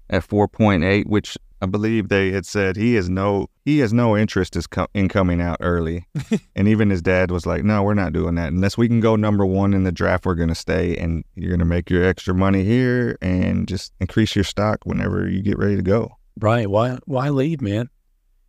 at 0.09 0.27
4.8, 0.27 1.05
which 1.07 1.37
I 1.65 1.67
believe 1.67 2.09
they 2.09 2.29
had 2.29 2.45
said 2.45 2.75
he 2.75 2.93
has 2.93 3.09
no 3.09 3.47
he 3.63 3.79
has 3.79 3.91
no 3.91 4.15
interest 4.15 4.55
in 4.93 5.09
coming 5.09 5.41
out 5.41 5.57
early, 5.61 6.05
and 6.55 6.67
even 6.67 6.91
his 6.91 7.01
dad 7.01 7.31
was 7.31 7.47
like, 7.47 7.63
"No, 7.63 7.81
we're 7.81 7.95
not 7.95 8.13
doing 8.13 8.35
that 8.35 8.49
unless 8.49 8.77
we 8.77 8.87
can 8.87 8.99
go 8.99 9.15
number 9.15 9.43
one 9.47 9.73
in 9.73 9.83
the 9.83 9.91
draft. 9.91 10.27
We're 10.27 10.35
gonna 10.35 10.53
stay, 10.53 10.95
and 10.95 11.23
you're 11.33 11.49
gonna 11.49 11.65
make 11.65 11.89
your 11.89 12.05
extra 12.05 12.35
money 12.35 12.63
here 12.63 13.17
and 13.19 13.67
just 13.67 13.93
increase 13.99 14.35
your 14.35 14.43
stock 14.43 14.81
whenever 14.83 15.27
you 15.27 15.41
get 15.41 15.57
ready 15.57 15.75
to 15.75 15.81
go." 15.81 16.15
Right. 16.39 16.69
Why 16.69 16.99
why 17.05 17.29
leave, 17.29 17.61
man? 17.61 17.89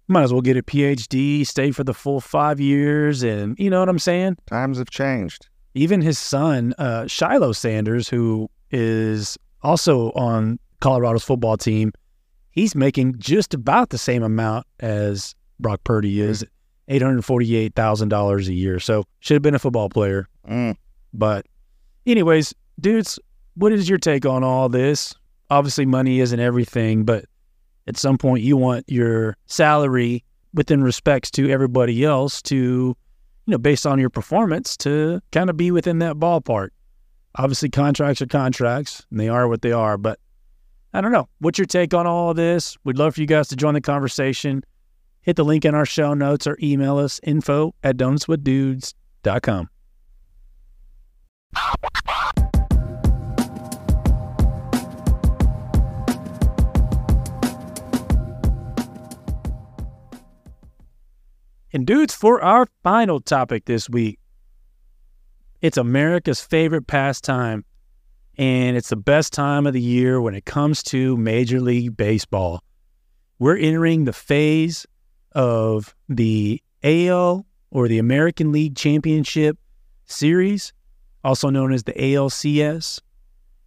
Might 0.08 0.24
as 0.24 0.32
well 0.32 0.42
get 0.42 0.58
a 0.58 0.62
PhD, 0.62 1.46
stay 1.46 1.70
for 1.70 1.84
the 1.84 1.94
full 1.94 2.20
five 2.20 2.60
years, 2.60 3.22
and 3.22 3.58
you 3.58 3.70
know 3.70 3.80
what 3.80 3.88
I'm 3.88 3.98
saying? 3.98 4.36
Times 4.44 4.76
have 4.76 4.90
changed. 4.90 5.48
Even 5.74 6.02
his 6.02 6.18
son, 6.18 6.74
uh, 6.76 7.06
Shiloh 7.06 7.52
Sanders, 7.52 8.10
who 8.10 8.50
is 8.70 9.38
also 9.62 10.12
on 10.12 10.58
Colorado's 10.80 11.24
football 11.24 11.56
team, 11.56 11.92
he's 12.56 12.74
making 12.74 13.14
just 13.18 13.54
about 13.54 13.90
the 13.90 13.98
same 13.98 14.24
amount 14.24 14.66
as 14.80 15.36
Brock 15.60 15.84
Purdy 15.84 16.20
is, 16.20 16.44
eight 16.88 17.02
hundred 17.02 17.24
forty-eight 17.24 17.76
thousand 17.76 18.08
dollars 18.08 18.48
a 18.48 18.52
year. 18.52 18.80
So 18.80 19.04
should 19.20 19.34
have 19.34 19.42
been 19.42 19.54
a 19.54 19.60
football 19.60 19.88
player. 19.88 20.28
Mm. 20.48 20.76
But, 21.14 21.46
anyways, 22.04 22.52
dudes, 22.80 23.20
what 23.54 23.72
is 23.72 23.88
your 23.88 23.98
take 23.98 24.26
on 24.26 24.42
all 24.42 24.68
this? 24.68 25.14
Obviously, 25.50 25.86
money 25.86 26.18
isn't 26.18 26.40
everything, 26.40 27.04
but 27.04 27.26
at 27.86 27.96
some 27.96 28.18
point, 28.18 28.42
you 28.42 28.56
want 28.56 28.84
your 28.88 29.36
salary 29.46 30.24
within 30.52 30.82
respects 30.82 31.30
to 31.30 31.48
everybody 31.50 32.04
else 32.04 32.42
to, 32.42 32.56
you 32.56 32.96
know, 33.46 33.58
based 33.58 33.86
on 33.86 33.98
your 34.00 34.10
performance, 34.10 34.76
to 34.78 35.20
kind 35.30 35.48
of 35.48 35.56
be 35.56 35.70
within 35.70 36.00
that 36.00 36.16
ballpark. 36.16 36.70
Obviously, 37.36 37.68
contracts 37.68 38.20
are 38.20 38.26
contracts, 38.26 39.06
and 39.10 39.20
they 39.20 39.28
are 39.28 39.46
what 39.46 39.62
they 39.62 39.72
are. 39.72 39.96
But 39.96 40.18
I 40.96 41.02
don't 41.02 41.12
know. 41.12 41.28
What's 41.40 41.58
your 41.58 41.66
take 41.66 41.92
on 41.92 42.06
all 42.06 42.30
of 42.30 42.36
this? 42.36 42.78
We'd 42.82 42.96
love 42.96 43.16
for 43.16 43.20
you 43.20 43.26
guys 43.26 43.48
to 43.48 43.56
join 43.56 43.74
the 43.74 43.82
conversation. 43.82 44.64
Hit 45.20 45.36
the 45.36 45.44
link 45.44 45.66
in 45.66 45.74
our 45.74 45.84
show 45.84 46.14
notes 46.14 46.46
or 46.46 46.56
email 46.62 46.96
us 46.96 47.20
info 47.22 47.74
at 47.82 47.98
donutswithdudes.com. 47.98 49.68
And 61.74 61.86
dudes, 61.86 62.14
for 62.14 62.42
our 62.42 62.66
final 62.82 63.20
topic 63.20 63.66
this 63.66 63.90
week, 63.90 64.18
it's 65.60 65.76
America's 65.76 66.40
favorite 66.40 66.86
pastime, 66.86 67.66
and 68.38 68.76
it's 68.76 68.90
the 68.90 68.96
best 68.96 69.32
time 69.32 69.66
of 69.66 69.72
the 69.72 69.80
year 69.80 70.20
when 70.20 70.34
it 70.34 70.44
comes 70.44 70.82
to 70.84 71.16
Major 71.16 71.60
League 71.60 71.96
Baseball. 71.96 72.62
We're 73.38 73.56
entering 73.56 74.04
the 74.04 74.12
phase 74.12 74.86
of 75.32 75.94
the 76.08 76.62
AL 76.82 77.46
or 77.70 77.88
the 77.88 77.98
American 77.98 78.52
League 78.52 78.76
Championship 78.76 79.58
Series, 80.04 80.72
also 81.24 81.50
known 81.50 81.72
as 81.72 81.84
the 81.84 81.92
ALCS. 81.92 83.00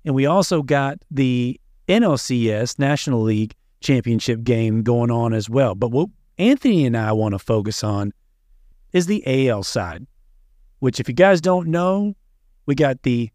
And 0.05 0.15
we 0.15 0.25
also 0.25 0.61
got 0.61 0.99
the 1.11 1.59
NLCS, 1.87 2.79
National 2.79 3.21
League 3.21 3.55
Championship 3.81 4.43
game 4.43 4.83
going 4.83 5.11
on 5.11 5.33
as 5.33 5.49
well. 5.49 5.75
But 5.75 5.91
what 5.91 6.09
Anthony 6.37 6.85
and 6.85 6.95
I 6.95 7.11
want 7.11 7.33
to 7.33 7.39
focus 7.39 7.83
on 7.83 8.13
is 8.93 9.05
the 9.05 9.49
AL 9.49 9.63
side, 9.63 10.07
which, 10.79 10.99
if 10.99 11.07
you 11.07 11.13
guys 11.13 11.41
don't 11.41 11.67
know, 11.67 12.15
we 12.65 12.75
got 12.75 13.03
the 13.03 13.29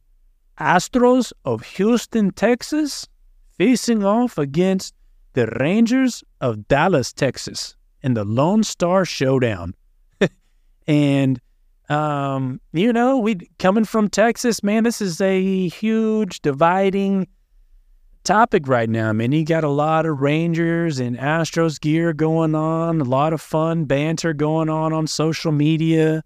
Astros 0.58 1.32
of 1.44 1.62
Houston, 1.62 2.30
Texas, 2.30 3.08
facing 3.56 4.04
off 4.04 4.38
against 4.38 4.94
the 5.32 5.46
Rangers 5.58 6.22
of 6.40 6.68
Dallas, 6.68 7.12
Texas, 7.12 7.76
in 8.02 8.14
the 8.14 8.24
Lone 8.24 8.62
Star 8.62 9.04
Showdown. 9.04 9.74
and 10.86 11.40
um, 11.88 12.60
you 12.72 12.92
know, 12.92 13.18
we 13.18 13.36
coming 13.58 13.84
from 13.84 14.08
Texas, 14.08 14.62
man, 14.62 14.84
this 14.84 15.00
is 15.00 15.20
a 15.20 15.68
huge 15.68 16.40
dividing 16.40 17.28
topic 18.24 18.66
right 18.66 18.88
now. 18.88 19.10
I 19.10 19.12
mean, 19.12 19.32
you 19.32 19.44
got 19.44 19.64
a 19.64 19.68
lot 19.68 20.06
of 20.06 20.20
Rangers 20.20 20.98
and 20.98 21.18
Astros 21.18 21.78
gear 21.78 22.12
going 22.14 22.54
on, 22.54 23.00
a 23.00 23.04
lot 23.04 23.32
of 23.34 23.40
fun 23.40 23.84
banter 23.84 24.32
going 24.32 24.70
on 24.70 24.92
on 24.92 25.06
social 25.06 25.52
media. 25.52 26.22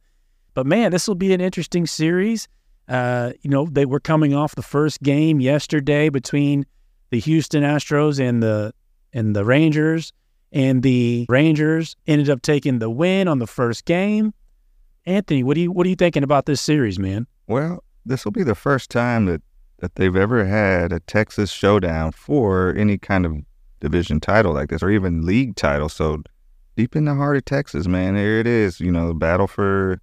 But 0.55 0.67
man, 0.67 0.93
this 0.93 1.09
will 1.09 1.17
be 1.17 1.33
an 1.33 1.41
interesting 1.41 1.87
series. 1.87 2.47
Uh, 2.89 3.33
you 3.43 3.51
know, 3.51 3.67
they 3.67 3.85
were 3.85 4.01
coming 4.01 4.35
off 4.35 4.55
the 4.55 4.63
first 4.63 5.03
game 5.03 5.41
yesterday 5.41 6.09
between 6.09 6.65
the 7.11 7.21
Houston 7.21 7.63
Astros 7.63 8.19
and 8.21 8.43
the 8.43 8.73
and 9.13 9.35
the 9.35 9.45
Rangers, 9.45 10.13
and 10.53 10.83
the 10.83 11.27
Rangers 11.29 11.97
ended 12.07 12.31
up 12.31 12.43
taking 12.43 12.79
the 12.79 12.91
win 12.91 13.29
on 13.29 13.39
the 13.39 13.47
first 13.47 13.85
game. 13.85 14.33
Anthony, 15.07 15.43
what 15.43 15.55
do 15.55 15.61
you 15.61 15.73
what 15.73 15.87
are 15.87 15.91
you 15.91 15.97
thinking 15.97 16.23
about 16.23 16.47
this 16.47 16.61
series, 16.61 16.99
man? 16.99 17.27
Well, 17.47 17.83
this 18.05 18.25
will 18.25 18.33
be 18.33 18.43
the 18.43 18.55
first 18.55 18.91
time 18.91 19.27
that 19.27 19.43
that 19.79 19.95
they've 19.95 20.17
ever 20.17 20.45
had 20.45 20.93
a 20.93 21.01
Texas 21.01 21.51
showdown 21.51 22.13
for 22.13 22.75
any 22.77 22.99
kind 22.99 23.25
of 23.25 23.37
division 23.81 24.19
title 24.19 24.53
like 24.53 24.71
this 24.71 24.83
or 24.83 24.91
even 24.91 25.25
league 25.25 25.57
title. 25.57 25.89
So 25.89 26.23
deep 26.77 26.97
in 26.97 27.05
the 27.05 27.15
heart 27.15 27.37
of 27.37 27.45
Texas, 27.45 27.87
man, 27.87 28.17
here 28.17 28.39
it 28.39 28.47
is, 28.47 28.81
you 28.81 28.91
know, 28.91 29.09
the 29.09 29.15
battle 29.15 29.47
for 29.47 30.01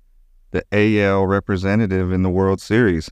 the 0.52 0.64
AL 0.72 1.26
representative 1.28 2.12
in 2.12 2.24
the 2.24 2.30
World 2.30 2.62
Series. 2.62 3.10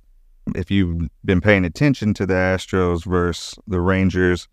If 0.55 0.69
you've 0.71 1.07
been 1.23 1.41
paying 1.41 1.65
attention 1.65 2.13
to 2.15 2.25
the 2.25 2.33
Astros 2.33 3.05
versus 3.05 3.57
the 3.67 3.79
Rangers, 3.81 4.47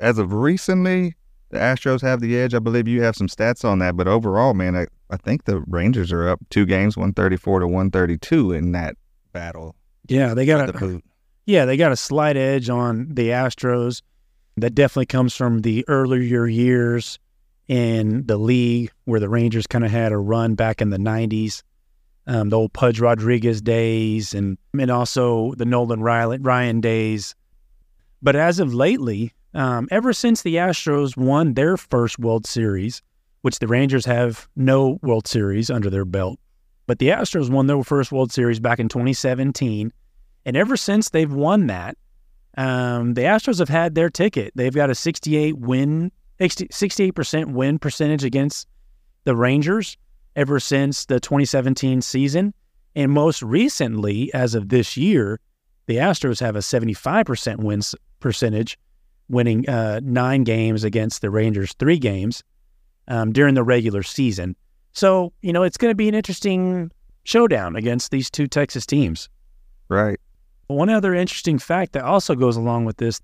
as 0.00 0.18
of 0.18 0.32
recently, 0.32 1.14
the 1.50 1.58
Astros 1.58 2.00
have 2.02 2.20
the 2.20 2.36
edge. 2.38 2.54
I 2.54 2.58
believe 2.58 2.88
you 2.88 3.02
have 3.02 3.16
some 3.16 3.28
stats 3.28 3.64
on 3.64 3.78
that, 3.80 3.96
but 3.96 4.08
overall, 4.08 4.54
man, 4.54 4.76
I, 4.76 4.86
I 5.10 5.16
think 5.16 5.44
the 5.44 5.60
Rangers 5.66 6.12
are 6.12 6.28
up 6.28 6.40
two 6.50 6.66
games, 6.66 6.96
134 6.96 7.60
to 7.60 7.66
132 7.66 8.52
in 8.52 8.72
that 8.72 8.96
battle. 9.32 9.74
Yeah, 10.08 10.34
they 10.34 10.46
got 10.46 10.66
The 10.66 10.76
a 10.76 10.78
boot. 10.80 11.04
yeah, 11.46 11.64
they 11.64 11.76
got 11.76 11.92
a 11.92 11.96
slight 11.96 12.36
edge 12.36 12.68
on 12.68 13.08
the 13.14 13.28
Astros. 13.28 14.02
That 14.56 14.74
definitely 14.74 15.06
comes 15.06 15.34
from 15.36 15.60
the 15.62 15.84
earlier 15.88 16.46
years 16.46 17.18
in 17.68 18.26
the 18.26 18.36
league 18.36 18.90
where 19.04 19.20
the 19.20 19.28
Rangers 19.28 19.66
kind 19.66 19.84
of 19.84 19.90
had 19.90 20.12
a 20.12 20.18
run 20.18 20.54
back 20.54 20.82
in 20.82 20.90
the 20.90 20.98
'90s, 20.98 21.62
um, 22.30 22.48
the 22.48 22.56
old 22.56 22.72
Pudge 22.72 23.00
Rodriguez 23.00 23.60
days, 23.60 24.32
and 24.34 24.56
and 24.78 24.90
also 24.90 25.52
the 25.56 25.64
Nolan 25.64 26.00
Ryan, 26.00 26.42
Ryan 26.42 26.80
days. 26.80 27.34
But 28.22 28.36
as 28.36 28.60
of 28.60 28.72
lately, 28.72 29.32
um, 29.52 29.88
ever 29.90 30.12
since 30.12 30.42
the 30.42 30.54
Astros 30.54 31.16
won 31.16 31.54
their 31.54 31.76
first 31.76 32.20
World 32.20 32.46
Series, 32.46 33.02
which 33.42 33.58
the 33.58 33.66
Rangers 33.66 34.04
have 34.04 34.48
no 34.54 35.00
World 35.02 35.26
Series 35.26 35.70
under 35.70 35.90
their 35.90 36.04
belt, 36.04 36.38
but 36.86 37.00
the 37.00 37.08
Astros 37.08 37.50
won 37.50 37.66
their 37.66 37.82
first 37.82 38.12
World 38.12 38.30
Series 38.30 38.60
back 38.60 38.78
in 38.78 38.88
2017. 38.88 39.92
And 40.46 40.56
ever 40.56 40.76
since 40.76 41.10
they've 41.10 41.32
won 41.32 41.66
that, 41.66 41.98
um, 42.56 43.14
the 43.14 43.22
Astros 43.22 43.58
have 43.58 43.68
had 43.68 43.96
their 43.96 44.08
ticket. 44.08 44.52
They've 44.54 44.74
got 44.74 44.88
a 44.88 44.94
68 44.94 45.58
win, 45.58 46.12
68% 46.38 47.52
win 47.52 47.78
percentage 47.80 48.22
against 48.22 48.68
the 49.24 49.34
Rangers 49.34 49.96
ever 50.36 50.60
since 50.60 51.06
the 51.06 51.20
2017 51.20 52.02
season. 52.02 52.54
And 52.94 53.12
most 53.12 53.42
recently, 53.42 54.32
as 54.34 54.54
of 54.54 54.68
this 54.68 54.96
year, 54.96 55.40
the 55.86 55.96
Astros 55.96 56.40
have 56.40 56.56
a 56.56 56.60
75% 56.60 57.58
win 57.58 57.80
percentage, 58.20 58.78
winning 59.28 59.68
uh, 59.68 60.00
nine 60.02 60.44
games 60.44 60.84
against 60.84 61.20
the 61.20 61.30
Rangers, 61.30 61.72
three 61.78 61.98
games 61.98 62.42
um, 63.08 63.32
during 63.32 63.54
the 63.54 63.62
regular 63.62 64.02
season. 64.02 64.56
So, 64.92 65.32
you 65.42 65.52
know, 65.52 65.62
it's 65.62 65.76
going 65.76 65.90
to 65.90 65.96
be 65.96 66.08
an 66.08 66.14
interesting 66.14 66.90
showdown 67.24 67.76
against 67.76 68.10
these 68.10 68.30
two 68.30 68.46
Texas 68.46 68.86
teams. 68.86 69.28
Right. 69.88 70.18
One 70.66 70.88
other 70.88 71.14
interesting 71.14 71.58
fact 71.58 71.92
that 71.92 72.04
also 72.04 72.34
goes 72.34 72.56
along 72.56 72.84
with 72.84 72.96
this 72.96 73.20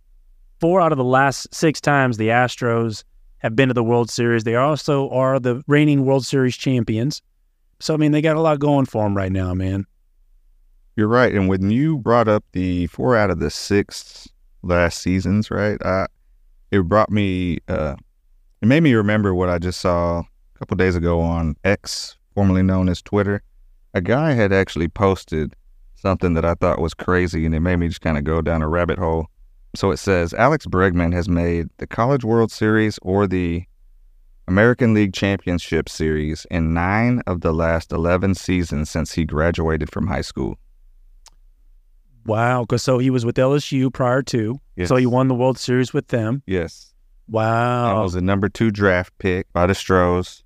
four 0.61 0.81
out 0.81 0.93
of 0.93 0.99
the 0.99 1.05
last 1.05 1.55
six 1.55 1.81
times 1.81 2.17
the 2.17 2.29
Astros 2.29 3.05
have 3.39 3.57
been 3.57 3.69
to 3.69 3.75
the 3.75 3.85
World 3.85 4.11
Series, 4.11 4.45
they 4.45 4.57
also 4.57 5.09
are 5.11 5.39
the 5.39 5.63
reigning 5.67 6.05
World 6.05 6.25
Series 6.25 6.57
champions. 6.57 7.23
So, 7.81 7.95
I 7.95 7.97
mean, 7.97 8.13
they 8.13 8.23
got 8.23 8.37
a 8.37 8.41
lot 8.41 8.59
going 8.59 8.87
for 8.87 9.05
them 9.05 9.17
right 9.17 9.33
now, 9.33 9.53
man. 9.55 9.87
You're 10.97 11.09
right. 11.09 11.35
And 11.35 11.49
when 11.49 11.71
you 11.71 11.99
brought 11.99 12.27
up 12.27 12.45
the 12.53 12.87
four 12.87 13.17
out 13.17 13.31
of 13.31 13.39
the 13.39 13.51
six 13.51 14.29
last 14.63 15.03
seasons, 15.03 15.51
right? 15.51 15.81
I, 15.85 16.07
it 16.71 16.81
brought 16.81 17.11
me, 17.11 17.59
uh, 17.69 17.97
it 18.63 18.67
made 18.67 18.83
me 18.83 18.95
remember 18.95 19.35
what 19.35 19.51
I 19.51 19.59
just 19.59 19.81
saw 19.81 20.21
a 20.21 20.59
couple 20.59 20.77
days 20.77 20.97
ago 20.97 21.21
on 21.21 21.55
X, 21.65 22.17
formerly 22.35 22.63
known 22.63 22.89
as 22.89 23.03
Twitter. 23.03 23.43
A 23.93 24.01
guy 24.01 24.33
had 24.33 24.53
actually 24.53 24.89
posted 24.89 25.55
something 25.95 26.35
that 26.35 26.45
I 26.45 26.55
thought 26.55 26.81
was 26.81 26.95
crazy 26.95 27.45
and 27.45 27.55
it 27.55 27.61
made 27.61 27.77
me 27.77 27.89
just 27.89 28.01
kind 28.01 28.17
of 28.17 28.25
go 28.25 28.41
down 28.41 28.63
a 28.63 28.69
rabbit 28.69 28.99
hole. 28.99 29.27
So 29.77 29.91
it 29.91 29.99
says 29.99 30.33
Alex 30.35 30.67
Bregman 30.67 31.13
has 31.13 31.29
made 31.29 31.69
the 31.79 31.87
College 31.87 32.25
World 32.25 32.51
Series 32.51 32.99
or 33.03 33.27
the 33.27 33.65
American 34.49 34.95
League 34.95 35.13
Championship 35.13 35.89
Series 35.89 36.47
in 36.51 36.73
nine 36.73 37.21
of 37.27 37.41
the 37.43 37.53
last 37.53 37.93
11 37.93 38.35
seasons 38.37 38.89
since 38.89 39.13
he 39.13 39.25
graduated 39.25 39.91
from 39.93 40.07
high 40.07 40.21
school. 40.23 40.57
Wow. 42.25 42.65
'cause 42.65 42.83
so 42.83 42.99
he 42.99 43.11
was 43.11 43.25
with 43.25 43.37
LSU 43.39 43.91
prior 43.91 44.23
to. 44.23 44.59
Yes. 44.77 44.89
So 44.89 44.97
he 44.97 45.07
won 45.07 45.29
the 45.29 45.35
World 45.35 45.59
Series 45.59 45.93
with 45.93 46.09
them. 46.09 46.43
Yes. 46.47 46.93
Wow. 47.29 47.95
That 47.97 48.03
was 48.03 48.13
the 48.15 48.21
number 48.23 48.49
two 48.49 48.71
draft 48.71 49.13
pick 49.19 49.53
by 49.53 49.67
the 49.67 49.75
Stros. 49.75 50.43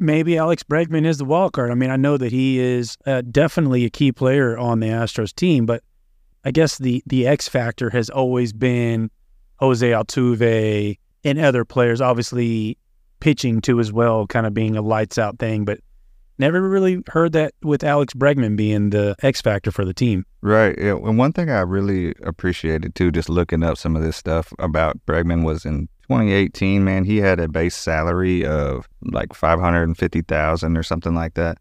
maybe 0.00 0.38
Alex 0.38 0.62
Bregman 0.62 1.04
is 1.04 1.18
the 1.18 1.24
wild 1.24 1.52
card. 1.54 1.72
I 1.72 1.74
mean, 1.74 1.90
I 1.90 1.96
know 1.96 2.16
that 2.16 2.30
he 2.30 2.60
is 2.60 2.96
uh, 3.04 3.20
definitely 3.22 3.84
a 3.84 3.90
key 3.90 4.12
player 4.12 4.56
on 4.56 4.78
the 4.78 4.86
Astros 4.86 5.34
team, 5.34 5.66
but 5.66 5.82
I 6.44 6.50
guess 6.50 6.78
the 6.78 7.02
the 7.06 7.26
X 7.26 7.48
factor 7.48 7.90
has 7.90 8.10
always 8.10 8.52
been 8.52 9.10
Jose 9.56 9.88
Altuve 9.88 10.98
and 11.24 11.38
other 11.38 11.64
players, 11.64 12.00
obviously 12.00 12.78
pitching 13.20 13.60
too 13.60 13.80
as 13.80 13.92
well, 13.92 14.26
kind 14.26 14.46
of 14.46 14.54
being 14.54 14.76
a 14.76 14.82
lights 14.82 15.18
out 15.18 15.38
thing, 15.38 15.64
but 15.64 15.80
never 16.38 16.60
really 16.68 17.02
heard 17.08 17.32
that 17.32 17.52
with 17.62 17.82
Alex 17.82 18.14
Bregman 18.14 18.56
being 18.56 18.90
the 18.90 19.16
X 19.22 19.40
factor 19.40 19.70
for 19.70 19.84
the 19.84 19.94
team. 19.94 20.24
Right. 20.40 20.76
Yeah. 20.78 20.94
And 20.94 21.18
one 21.18 21.32
thing 21.32 21.50
I 21.50 21.60
really 21.60 22.14
appreciated 22.22 22.94
too, 22.94 23.10
just 23.10 23.28
looking 23.28 23.62
up 23.62 23.76
some 23.76 23.96
of 23.96 24.02
this 24.02 24.16
stuff 24.16 24.52
about 24.58 24.96
Bregman 25.06 25.44
was 25.44 25.64
in 25.64 25.88
2018, 26.02 26.84
man, 26.84 27.04
he 27.04 27.18
had 27.18 27.40
a 27.40 27.48
base 27.48 27.74
salary 27.74 28.46
of 28.46 28.88
like 29.02 29.34
550,000 29.34 30.76
or 30.76 30.82
something 30.82 31.14
like 31.14 31.34
that. 31.34 31.58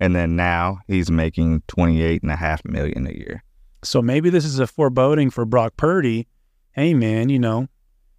And 0.00 0.14
then 0.14 0.36
now 0.36 0.80
he's 0.88 1.10
making 1.10 1.62
28 1.68 2.22
and 2.22 2.30
a 2.30 2.36
half 2.36 2.64
million 2.64 3.06
a 3.06 3.12
year. 3.12 3.42
So 3.86 4.02
maybe 4.02 4.30
this 4.30 4.44
is 4.44 4.58
a 4.58 4.66
foreboding 4.66 5.30
for 5.30 5.44
Brock 5.44 5.76
Purdy. 5.76 6.26
Hey, 6.72 6.94
man, 6.94 7.28
you 7.28 7.38
know, 7.38 7.68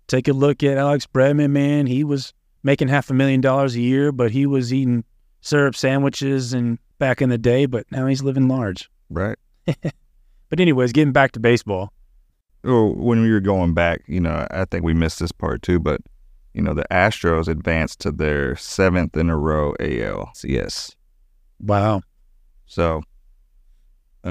take 0.07 0.27
a 0.27 0.33
look 0.33 0.63
at 0.63 0.77
Alex 0.77 1.05
Bregman, 1.05 1.51
man. 1.51 1.85
He 1.87 2.03
was 2.03 2.33
making 2.63 2.87
half 2.87 3.09
a 3.09 3.13
million 3.13 3.41
dollars 3.41 3.75
a 3.75 3.81
year, 3.81 4.11
but 4.11 4.31
he 4.31 4.45
was 4.45 4.73
eating 4.73 5.03
syrup 5.41 5.75
sandwiches 5.75 6.53
and 6.53 6.79
back 6.97 7.21
in 7.21 7.29
the 7.29 7.37
day, 7.37 7.65
but 7.65 7.85
now 7.91 8.07
he's 8.07 8.23
living 8.23 8.47
large. 8.47 8.89
Right. 9.09 9.37
But 10.49 10.59
anyways, 10.59 10.93
getting 10.93 11.13
back 11.13 11.33
to 11.33 11.39
baseball. 11.39 11.91
Well, 12.63 12.93
when 12.93 13.21
we 13.21 13.31
were 13.31 13.39
going 13.39 13.73
back, 13.73 14.01
you 14.07 14.19
know, 14.19 14.47
I 14.51 14.65
think 14.65 14.83
we 14.83 14.93
missed 14.93 15.19
this 15.19 15.31
part 15.31 15.61
too, 15.61 15.79
but 15.79 16.01
you 16.53 16.61
know, 16.61 16.73
the 16.73 16.85
Astros 16.89 17.47
advanced 17.47 17.99
to 18.01 18.11
their 18.11 18.55
seventh 18.55 19.15
in 19.15 19.29
a 19.29 19.37
row 19.37 19.75
ALCS. 19.79 20.95
Wow. 21.59 22.01
So 22.65 23.03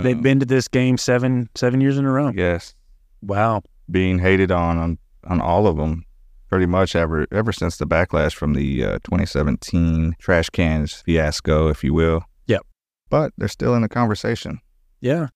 They've 0.03 0.17
um, 0.17 0.23
been 0.23 0.41
to 0.41 0.47
this 0.47 0.69
game 0.69 0.97
seven 0.99 1.49
seven 1.55 1.81
years 1.81 1.99
in 1.99 2.05
a 2.05 2.11
row. 2.13 2.33
yes, 2.35 2.75
Wow. 3.23 3.63
being 3.91 4.19
hated 4.19 4.51
on 4.51 4.79
on, 4.79 4.99
on 5.25 5.41
all 5.41 5.67
of 5.67 5.77
them 5.77 6.05
pretty 6.49 6.67
much 6.67 6.95
ever 6.95 7.27
ever 7.33 7.53
since 7.53 7.77
the 7.77 7.87
backlash 7.87 8.35
from 8.35 8.55
the 8.55 8.85
uh, 8.85 8.99
2017 9.05 10.15
trash 10.19 10.49
cans 10.51 11.03
fiasco, 11.05 11.69
if 11.69 11.83
you 11.85 11.93
will. 11.95 12.23
Yep. 12.47 12.63
But 13.11 13.33
they're 13.39 13.49
still 13.49 13.75
in 13.75 13.83
the 13.83 13.89
conversation. 13.89 14.61
Yeah. 15.01 15.29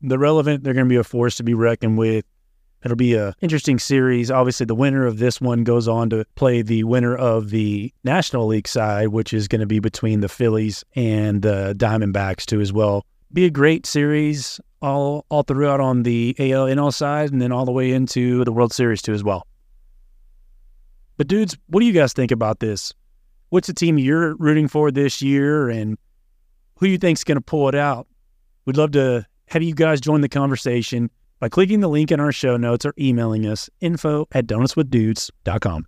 They're 0.00 0.18
relevant. 0.18 0.64
They're 0.64 0.74
going 0.74 0.86
to 0.86 0.92
be 0.92 0.96
a 0.96 1.04
force 1.04 1.36
to 1.36 1.44
be 1.44 1.54
reckoned 1.54 1.96
with. 1.98 2.24
It'll 2.84 2.96
be 2.96 3.14
a 3.14 3.32
interesting 3.40 3.78
series. 3.78 4.28
Obviously, 4.32 4.66
the 4.66 4.74
winner 4.74 5.06
of 5.06 5.18
this 5.18 5.40
one 5.40 5.62
goes 5.62 5.86
on 5.86 6.10
to 6.10 6.24
play 6.34 6.62
the 6.62 6.82
winner 6.82 7.14
of 7.14 7.50
the 7.50 7.92
National 8.02 8.48
League 8.48 8.66
side, 8.66 9.08
which 9.08 9.32
is 9.32 9.46
going 9.46 9.60
to 9.60 9.66
be 9.68 9.78
between 9.78 10.20
the 10.20 10.28
Phillies 10.28 10.82
and 10.96 11.42
the 11.42 11.74
Diamondbacks 11.78 12.44
too, 12.44 12.60
as 12.60 12.72
well. 12.72 13.06
Be 13.32 13.46
a 13.46 13.50
great 13.50 13.86
series 13.86 14.60
all 14.82 15.24
all 15.30 15.42
throughout 15.42 15.80
on 15.80 16.02
the 16.02 16.36
AL 16.38 16.66
NL 16.66 16.92
side, 16.92 17.32
and 17.32 17.40
then 17.40 17.52
all 17.52 17.64
the 17.64 17.72
way 17.72 17.92
into 17.92 18.44
the 18.44 18.52
World 18.52 18.72
Series 18.72 19.00
too, 19.00 19.14
as 19.14 19.24
well. 19.24 19.46
But 21.16 21.28
dudes, 21.28 21.56
what 21.68 21.80
do 21.80 21.86
you 21.86 21.92
guys 21.92 22.12
think 22.12 22.30
about 22.30 22.60
this? 22.60 22.92
What's 23.50 23.68
the 23.68 23.74
team 23.74 23.98
you're 23.98 24.34
rooting 24.36 24.68
for 24.68 24.90
this 24.90 25.22
year, 25.22 25.68
and 25.70 25.96
who 26.76 26.86
you 26.86 26.98
think's 26.98 27.24
going 27.24 27.36
to 27.36 27.42
pull 27.42 27.68
it 27.68 27.74
out? 27.74 28.06
We'd 28.64 28.76
love 28.76 28.92
to 28.92 29.26
have 29.46 29.62
you 29.62 29.74
guys 29.74 30.00
join 30.00 30.20
the 30.20 30.28
conversation 30.28 31.10
by 31.40 31.48
clicking 31.48 31.80
the 31.80 31.88
link 31.88 32.12
in 32.12 32.20
our 32.20 32.32
show 32.32 32.56
notes 32.56 32.84
or 32.86 32.94
emailing 32.98 33.46
us 33.46 33.68
info 33.80 34.26
at 34.32 34.46
donutswithdudes.com. 34.46 35.86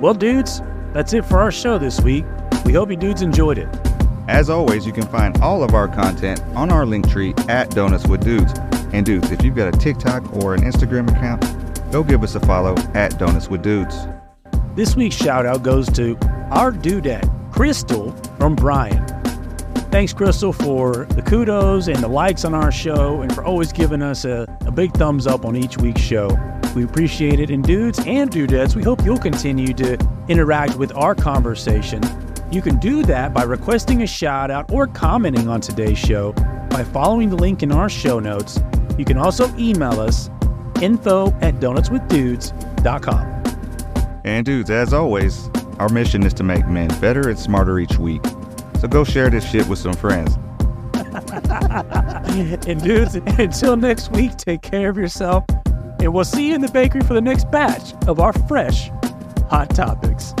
Well, 0.00 0.14
dudes, 0.14 0.62
that's 0.94 1.12
it 1.12 1.26
for 1.26 1.40
our 1.40 1.52
show 1.52 1.76
this 1.76 2.00
week. 2.00 2.24
We 2.64 2.72
hope 2.72 2.90
you 2.90 2.96
dudes 2.96 3.20
enjoyed 3.20 3.58
it. 3.58 3.68
As 4.28 4.48
always, 4.48 4.86
you 4.86 4.94
can 4.94 5.06
find 5.06 5.36
all 5.42 5.62
of 5.62 5.74
our 5.74 5.88
content 5.88 6.40
on 6.54 6.72
our 6.72 6.86
link 6.86 7.10
tree 7.10 7.34
at 7.48 7.70
Donuts 7.70 8.06
with 8.06 8.24
Dudes. 8.24 8.54
And 8.94 9.04
dudes, 9.04 9.30
if 9.30 9.44
you've 9.44 9.56
got 9.56 9.74
a 9.74 9.78
TikTok 9.78 10.36
or 10.36 10.54
an 10.54 10.62
Instagram 10.62 11.10
account, 11.10 11.42
go 11.92 12.02
give 12.02 12.22
us 12.22 12.34
a 12.34 12.40
follow 12.40 12.74
at 12.94 13.18
Donuts 13.18 13.48
with 13.48 13.62
Dudes. 13.62 14.06
This 14.74 14.96
week's 14.96 15.16
shout 15.16 15.44
out 15.44 15.62
goes 15.62 15.86
to 15.90 16.16
our 16.50 16.72
dudette, 16.72 17.52
Crystal 17.52 18.12
from 18.38 18.56
Brian. 18.56 19.06
Thanks, 19.90 20.14
Crystal, 20.14 20.54
for 20.54 21.04
the 21.10 21.22
kudos 21.22 21.88
and 21.88 21.98
the 21.98 22.08
likes 22.08 22.46
on 22.46 22.54
our 22.54 22.72
show 22.72 23.20
and 23.20 23.34
for 23.34 23.44
always 23.44 23.70
giving 23.70 24.00
us 24.00 24.24
a, 24.24 24.46
a 24.64 24.70
big 24.70 24.92
thumbs 24.94 25.26
up 25.26 25.44
on 25.44 25.56
each 25.56 25.76
week's 25.76 26.00
show. 26.00 26.28
We 26.74 26.84
appreciate 26.84 27.40
it. 27.40 27.50
And 27.50 27.64
dudes 27.64 27.98
and 28.06 28.30
dudettes, 28.30 28.76
we 28.76 28.82
hope 28.82 29.04
you'll 29.04 29.18
continue 29.18 29.72
to 29.74 29.98
interact 30.28 30.76
with 30.76 30.94
our 30.96 31.14
conversation. 31.14 32.02
You 32.50 32.62
can 32.62 32.78
do 32.78 33.02
that 33.04 33.32
by 33.32 33.44
requesting 33.44 34.02
a 34.02 34.06
shout 34.06 34.50
out 34.50 34.70
or 34.72 34.86
commenting 34.86 35.48
on 35.48 35.60
today's 35.60 35.98
show 35.98 36.32
by 36.70 36.84
following 36.84 37.30
the 37.30 37.36
link 37.36 37.62
in 37.62 37.72
our 37.72 37.88
show 37.88 38.18
notes. 38.18 38.60
You 38.98 39.04
can 39.04 39.16
also 39.16 39.54
email 39.56 40.00
us 40.00 40.30
info 40.80 41.28
at 41.40 41.54
donutswithdudes.com. 41.54 43.40
And 44.24 44.44
dudes, 44.44 44.70
as 44.70 44.92
always, 44.92 45.48
our 45.78 45.88
mission 45.88 46.22
is 46.24 46.34
to 46.34 46.42
make 46.42 46.66
men 46.66 46.88
better 47.00 47.28
and 47.28 47.38
smarter 47.38 47.78
each 47.78 47.98
week. 47.98 48.22
So 48.80 48.88
go 48.88 49.04
share 49.04 49.30
this 49.30 49.48
shit 49.48 49.66
with 49.66 49.78
some 49.78 49.94
friends. 49.94 50.36
and 52.66 52.82
dudes, 52.82 53.14
until 53.14 53.76
next 53.76 54.10
week, 54.10 54.36
take 54.36 54.62
care 54.62 54.90
of 54.90 54.96
yourself. 54.96 55.44
And 56.00 56.14
we'll 56.14 56.24
see 56.24 56.48
you 56.48 56.54
in 56.54 56.60
the 56.60 56.70
bakery 56.70 57.02
for 57.02 57.14
the 57.14 57.20
next 57.20 57.50
batch 57.50 57.94
of 58.06 58.20
our 58.20 58.32
fresh 58.32 58.90
hot 59.48 59.74
topics. 59.74 60.34